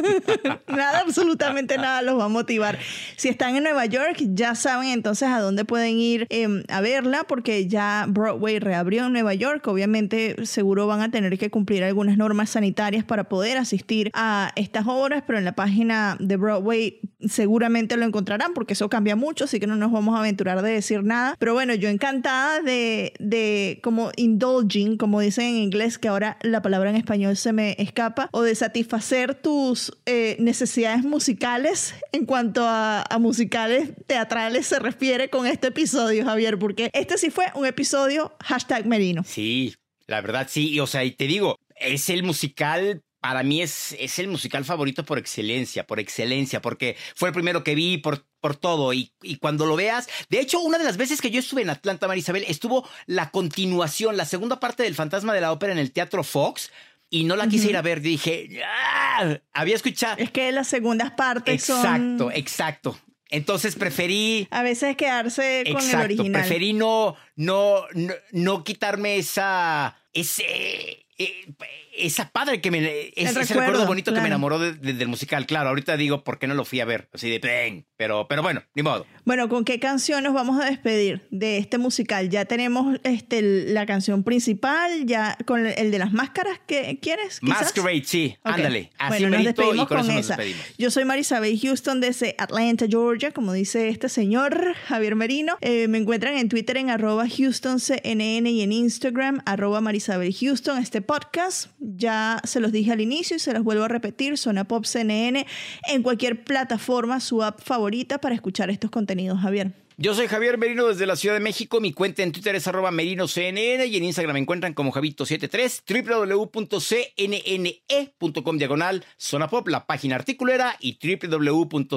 nada, 0.68 1.00
absolutamente 1.00 1.78
nada 1.78 2.02
los 2.02 2.18
va 2.18 2.26
a 2.26 2.28
motivar. 2.28 2.78
Si 3.16 3.28
están 3.28 3.56
en 3.56 3.64
Nueva 3.64 3.86
York, 3.86 4.18
ya 4.20 4.54
saben 4.54 4.90
entonces 4.90 5.28
a 5.28 5.40
dónde 5.40 5.64
pueden 5.64 5.98
ir 5.98 6.26
eh, 6.30 6.62
a 6.68 6.80
verla, 6.80 7.24
porque 7.24 7.66
ya 7.66 8.04
Broadway 8.08 8.58
reabrió 8.58 9.06
en 9.06 9.12
Nueva 9.12 9.34
York. 9.34 9.66
Obviamente, 9.66 10.44
seguro 10.44 10.86
van 10.86 11.00
a 11.00 11.10
tener 11.10 11.38
que 11.38 11.50
cumplir 11.50 11.82
algunas 11.82 12.16
normas 12.18 12.50
sanitarias 12.50 13.04
para 13.04 13.24
poder 13.24 13.56
asistir 13.56 14.10
a 14.12 14.52
estas 14.66 14.86
obras, 14.86 15.22
pero 15.26 15.38
en 15.38 15.44
la 15.44 15.54
página 15.54 16.16
de 16.20 16.36
Broadway 16.36 17.00
seguramente 17.20 17.96
lo 17.96 18.04
encontrarán, 18.04 18.52
porque 18.54 18.74
eso 18.74 18.88
cambia 18.88 19.16
mucho, 19.16 19.44
así 19.44 19.58
que 19.58 19.66
no 19.66 19.76
nos 19.76 19.92
vamos 19.92 20.14
a 20.14 20.18
aventurar 20.18 20.62
de 20.62 20.72
decir 20.72 21.02
nada. 21.02 21.34
Pero 21.38 21.54
bueno, 21.54 21.74
yo 21.74 21.88
encantada 21.88 22.60
de, 22.60 23.12
de 23.18 23.80
como 23.82 24.10
indulging, 24.16 24.96
como 24.96 25.20
dicen 25.20 25.46
en 25.46 25.56
inglés, 25.56 25.98
que 25.98 26.08
ahora 26.08 26.36
la 26.42 26.62
palabra 26.62 26.90
en 26.90 26.96
español 26.96 27.36
se 27.36 27.52
me 27.52 27.76
escapa, 27.78 28.28
o 28.32 28.42
de 28.42 28.54
satisfacer 28.54 29.34
tus 29.34 29.96
eh, 30.06 30.36
necesidades 30.38 31.04
musicales 31.04 31.94
en 32.12 32.26
cuanto 32.26 32.64
a, 32.64 33.02
a 33.02 33.18
musicales 33.18 33.92
teatrales 34.06 34.66
se 34.66 34.78
refiere 34.78 35.30
con 35.30 35.46
este 35.46 35.68
episodio, 35.68 36.24
Javier, 36.24 36.58
porque 36.58 36.90
este 36.92 37.18
sí 37.18 37.30
fue 37.30 37.46
un 37.54 37.66
episodio 37.66 38.34
hashtag 38.40 38.86
Merino. 38.86 39.22
Sí, 39.24 39.74
la 40.06 40.20
verdad 40.20 40.46
sí. 40.50 40.70
Y, 40.70 40.80
o 40.80 40.86
sea, 40.86 41.04
y 41.04 41.12
te 41.12 41.26
digo, 41.26 41.56
es 41.76 42.08
el 42.10 42.22
musical. 42.22 43.02
Para 43.28 43.42
mí 43.42 43.60
es, 43.60 43.96
es 43.98 44.20
el 44.20 44.28
musical 44.28 44.64
favorito 44.64 45.04
por 45.04 45.18
excelencia, 45.18 45.84
por 45.84 45.98
excelencia, 45.98 46.62
porque 46.62 46.96
fue 47.16 47.30
el 47.30 47.34
primero 47.34 47.64
que 47.64 47.74
vi 47.74 47.98
por, 47.98 48.24
por 48.40 48.54
todo. 48.54 48.92
Y, 48.92 49.10
y 49.20 49.38
cuando 49.38 49.66
lo 49.66 49.74
veas, 49.74 50.08
de 50.28 50.38
hecho, 50.38 50.60
una 50.60 50.78
de 50.78 50.84
las 50.84 50.96
veces 50.96 51.20
que 51.20 51.32
yo 51.32 51.40
estuve 51.40 51.62
en 51.62 51.70
Atlanta, 51.70 52.06
Marisabel, 52.06 52.44
estuvo 52.46 52.88
la 53.06 53.30
continuación, 53.32 54.16
la 54.16 54.26
segunda 54.26 54.60
parte 54.60 54.84
del 54.84 54.94
Fantasma 54.94 55.34
de 55.34 55.40
la 55.40 55.50
Ópera 55.50 55.72
en 55.72 55.78
el 55.80 55.90
Teatro 55.90 56.22
Fox. 56.22 56.70
Y 57.10 57.24
no 57.24 57.34
la 57.34 57.48
quise 57.48 57.68
ir 57.70 57.76
a 57.76 57.82
ver. 57.82 58.00
Dije, 58.00 58.62
"Ah", 58.64 59.38
había 59.52 59.74
escuchado. 59.74 60.16
Es 60.18 60.30
que 60.30 60.50
las 60.52 60.68
segundas 60.68 61.10
partes 61.12 61.68
Exacto, 61.68 62.24
son... 62.24 62.32
exacto. 62.32 62.98
Entonces 63.28 63.74
preferí 63.74 64.46
A 64.52 64.62
veces 64.62 64.96
quedarse 64.96 65.64
con 65.66 65.76
Exacto, 65.82 65.98
el 65.98 66.04
original. 66.04 66.42
preferí 66.42 66.72
no, 66.72 67.16
no, 67.34 67.84
no, 67.94 68.14
no 68.30 68.62
quitarme 68.62 69.16
esa, 69.18 69.96
ese, 70.12 71.05
eh, 71.18 71.54
esa 71.96 72.30
padre 72.30 72.60
que 72.60 72.70
me, 72.70 72.78
ese, 72.78 73.12
ese 73.16 73.32
recuerdo, 73.40 73.60
recuerdo 73.60 73.86
bonito 73.86 74.12
que 74.12 74.20
me 74.20 74.26
enamoró 74.26 74.58
de- 74.58 74.74
de- 74.74 74.92
del 74.92 75.08
musical. 75.08 75.46
Claro, 75.46 75.70
ahorita 75.70 75.96
digo 75.96 76.24
por 76.24 76.38
qué 76.38 76.46
no 76.46 76.54
lo 76.54 76.64
fui 76.64 76.80
a 76.80 76.84
ver, 76.84 77.08
así 77.14 77.30
de 77.30 77.40
¡peng! 77.40 77.84
pero, 77.96 78.26
pero 78.28 78.42
bueno, 78.42 78.62
ni 78.74 78.82
modo. 78.82 79.06
Bueno, 79.24 79.48
¿con 79.48 79.64
qué 79.64 79.80
canción 79.80 80.22
nos 80.22 80.34
vamos 80.34 80.60
a 80.62 80.66
despedir 80.68 81.26
de 81.30 81.56
este 81.58 81.78
musical? 81.78 82.28
Ya 82.28 82.44
tenemos 82.44 82.98
este, 83.04 83.40
la 83.72 83.86
canción 83.86 84.22
principal, 84.24 85.06
ya 85.06 85.38
con 85.46 85.66
el 85.66 85.90
de 85.90 85.98
las 85.98 86.12
máscaras, 86.12 86.60
¿qué 86.66 86.98
quieres? 87.00 87.40
quizás? 87.40 87.62
Masquerade, 87.62 88.04
sí, 88.04 88.36
Ok. 88.44 88.52
ándale, 88.52 88.90
así 88.98 89.22
bueno, 89.22 89.36
nos 89.36 89.44
despedimos 89.46 89.74
y 89.74 89.78
con, 89.78 89.86
con 89.88 89.98
eso 90.00 90.12
nos 90.12 90.20
esa. 90.20 90.36
despedimos. 90.36 90.66
Yo 90.76 90.90
soy 90.90 91.04
Marisabel 91.06 91.58
Houston 91.58 92.00
desde 92.02 92.34
Atlanta, 92.38 92.86
Georgia, 92.88 93.30
como 93.32 93.54
dice 93.54 93.88
este 93.88 94.08
señor 94.10 94.74
Javier 94.86 95.16
Merino. 95.16 95.56
Eh, 95.62 95.88
me 95.88 95.96
encuentran 95.98 96.36
en 96.36 96.48
Twitter 96.50 96.76
en 96.76 96.90
arroba 96.90 97.24
HoustonCNN 97.70 98.46
y 98.46 98.62
en 98.62 98.72
Instagram 98.72 99.40
arroba 99.46 99.80
Marisabel 99.80 100.34
Houston. 100.34 100.78
Este 100.78 101.00
podcast 101.06 101.70
ya 101.78 102.40
se 102.44 102.60
los 102.60 102.72
dije 102.72 102.92
al 102.92 103.00
inicio 103.00 103.36
y 103.36 103.38
se 103.38 103.52
los 103.52 103.62
vuelvo 103.62 103.84
a 103.84 103.88
repetir. 103.88 104.36
Zona 104.36 104.64
Pop 104.64 104.84
CNN 104.84 105.46
en 105.88 106.02
cualquier 106.02 106.44
plataforma, 106.44 107.20
su 107.20 107.42
app 107.42 107.60
favorita 107.60 108.18
para 108.18 108.34
escuchar 108.34 108.70
estos 108.70 108.90
contenidos, 108.90 109.40
Javier. 109.40 109.86
Yo 109.98 110.14
soy 110.14 110.26
Javier 110.26 110.58
Merino 110.58 110.88
desde 110.88 111.06
la 111.06 111.16
Ciudad 111.16 111.36
de 111.36 111.40
México. 111.40 111.80
Mi 111.80 111.94
cuenta 111.94 112.22
en 112.22 112.30
Twitter 112.30 112.54
es 112.54 112.68
arroba 112.68 112.90
merinoCNN 112.90 113.86
y 113.86 113.96
en 113.96 114.04
Instagram 114.04 114.34
me 114.34 114.40
encuentran 114.40 114.74
como 114.74 114.92
Javito73, 114.92 116.28
www.cnne.com 116.28 118.58
diagonal 118.58 119.06
Zona 119.16 119.48
Pop, 119.48 119.68
la 119.68 119.86
página 119.86 120.16
articulera, 120.16 120.76
y 120.80 120.98
www.cnn.com 121.02 121.94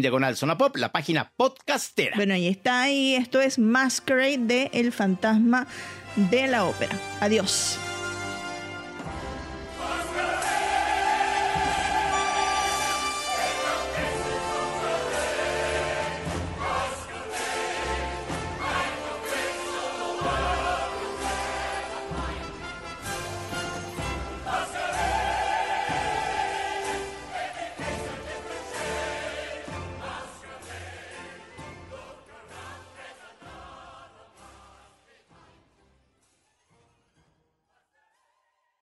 diagonal 0.00 0.36
Zona 0.36 0.58
Pop, 0.58 0.74
la 0.74 0.90
página 0.90 1.30
podcastera. 1.36 2.16
Bueno, 2.16 2.34
ahí 2.34 2.48
está, 2.48 2.90
y 2.90 3.14
esto 3.14 3.40
es 3.40 3.60
Masquerade 3.60 4.38
de 4.38 4.68
El 4.72 4.90
Fantasma 4.90 5.68
de 6.16 6.46
la 6.46 6.64
Ópera. 6.64 6.96
Adiós. 7.20 7.78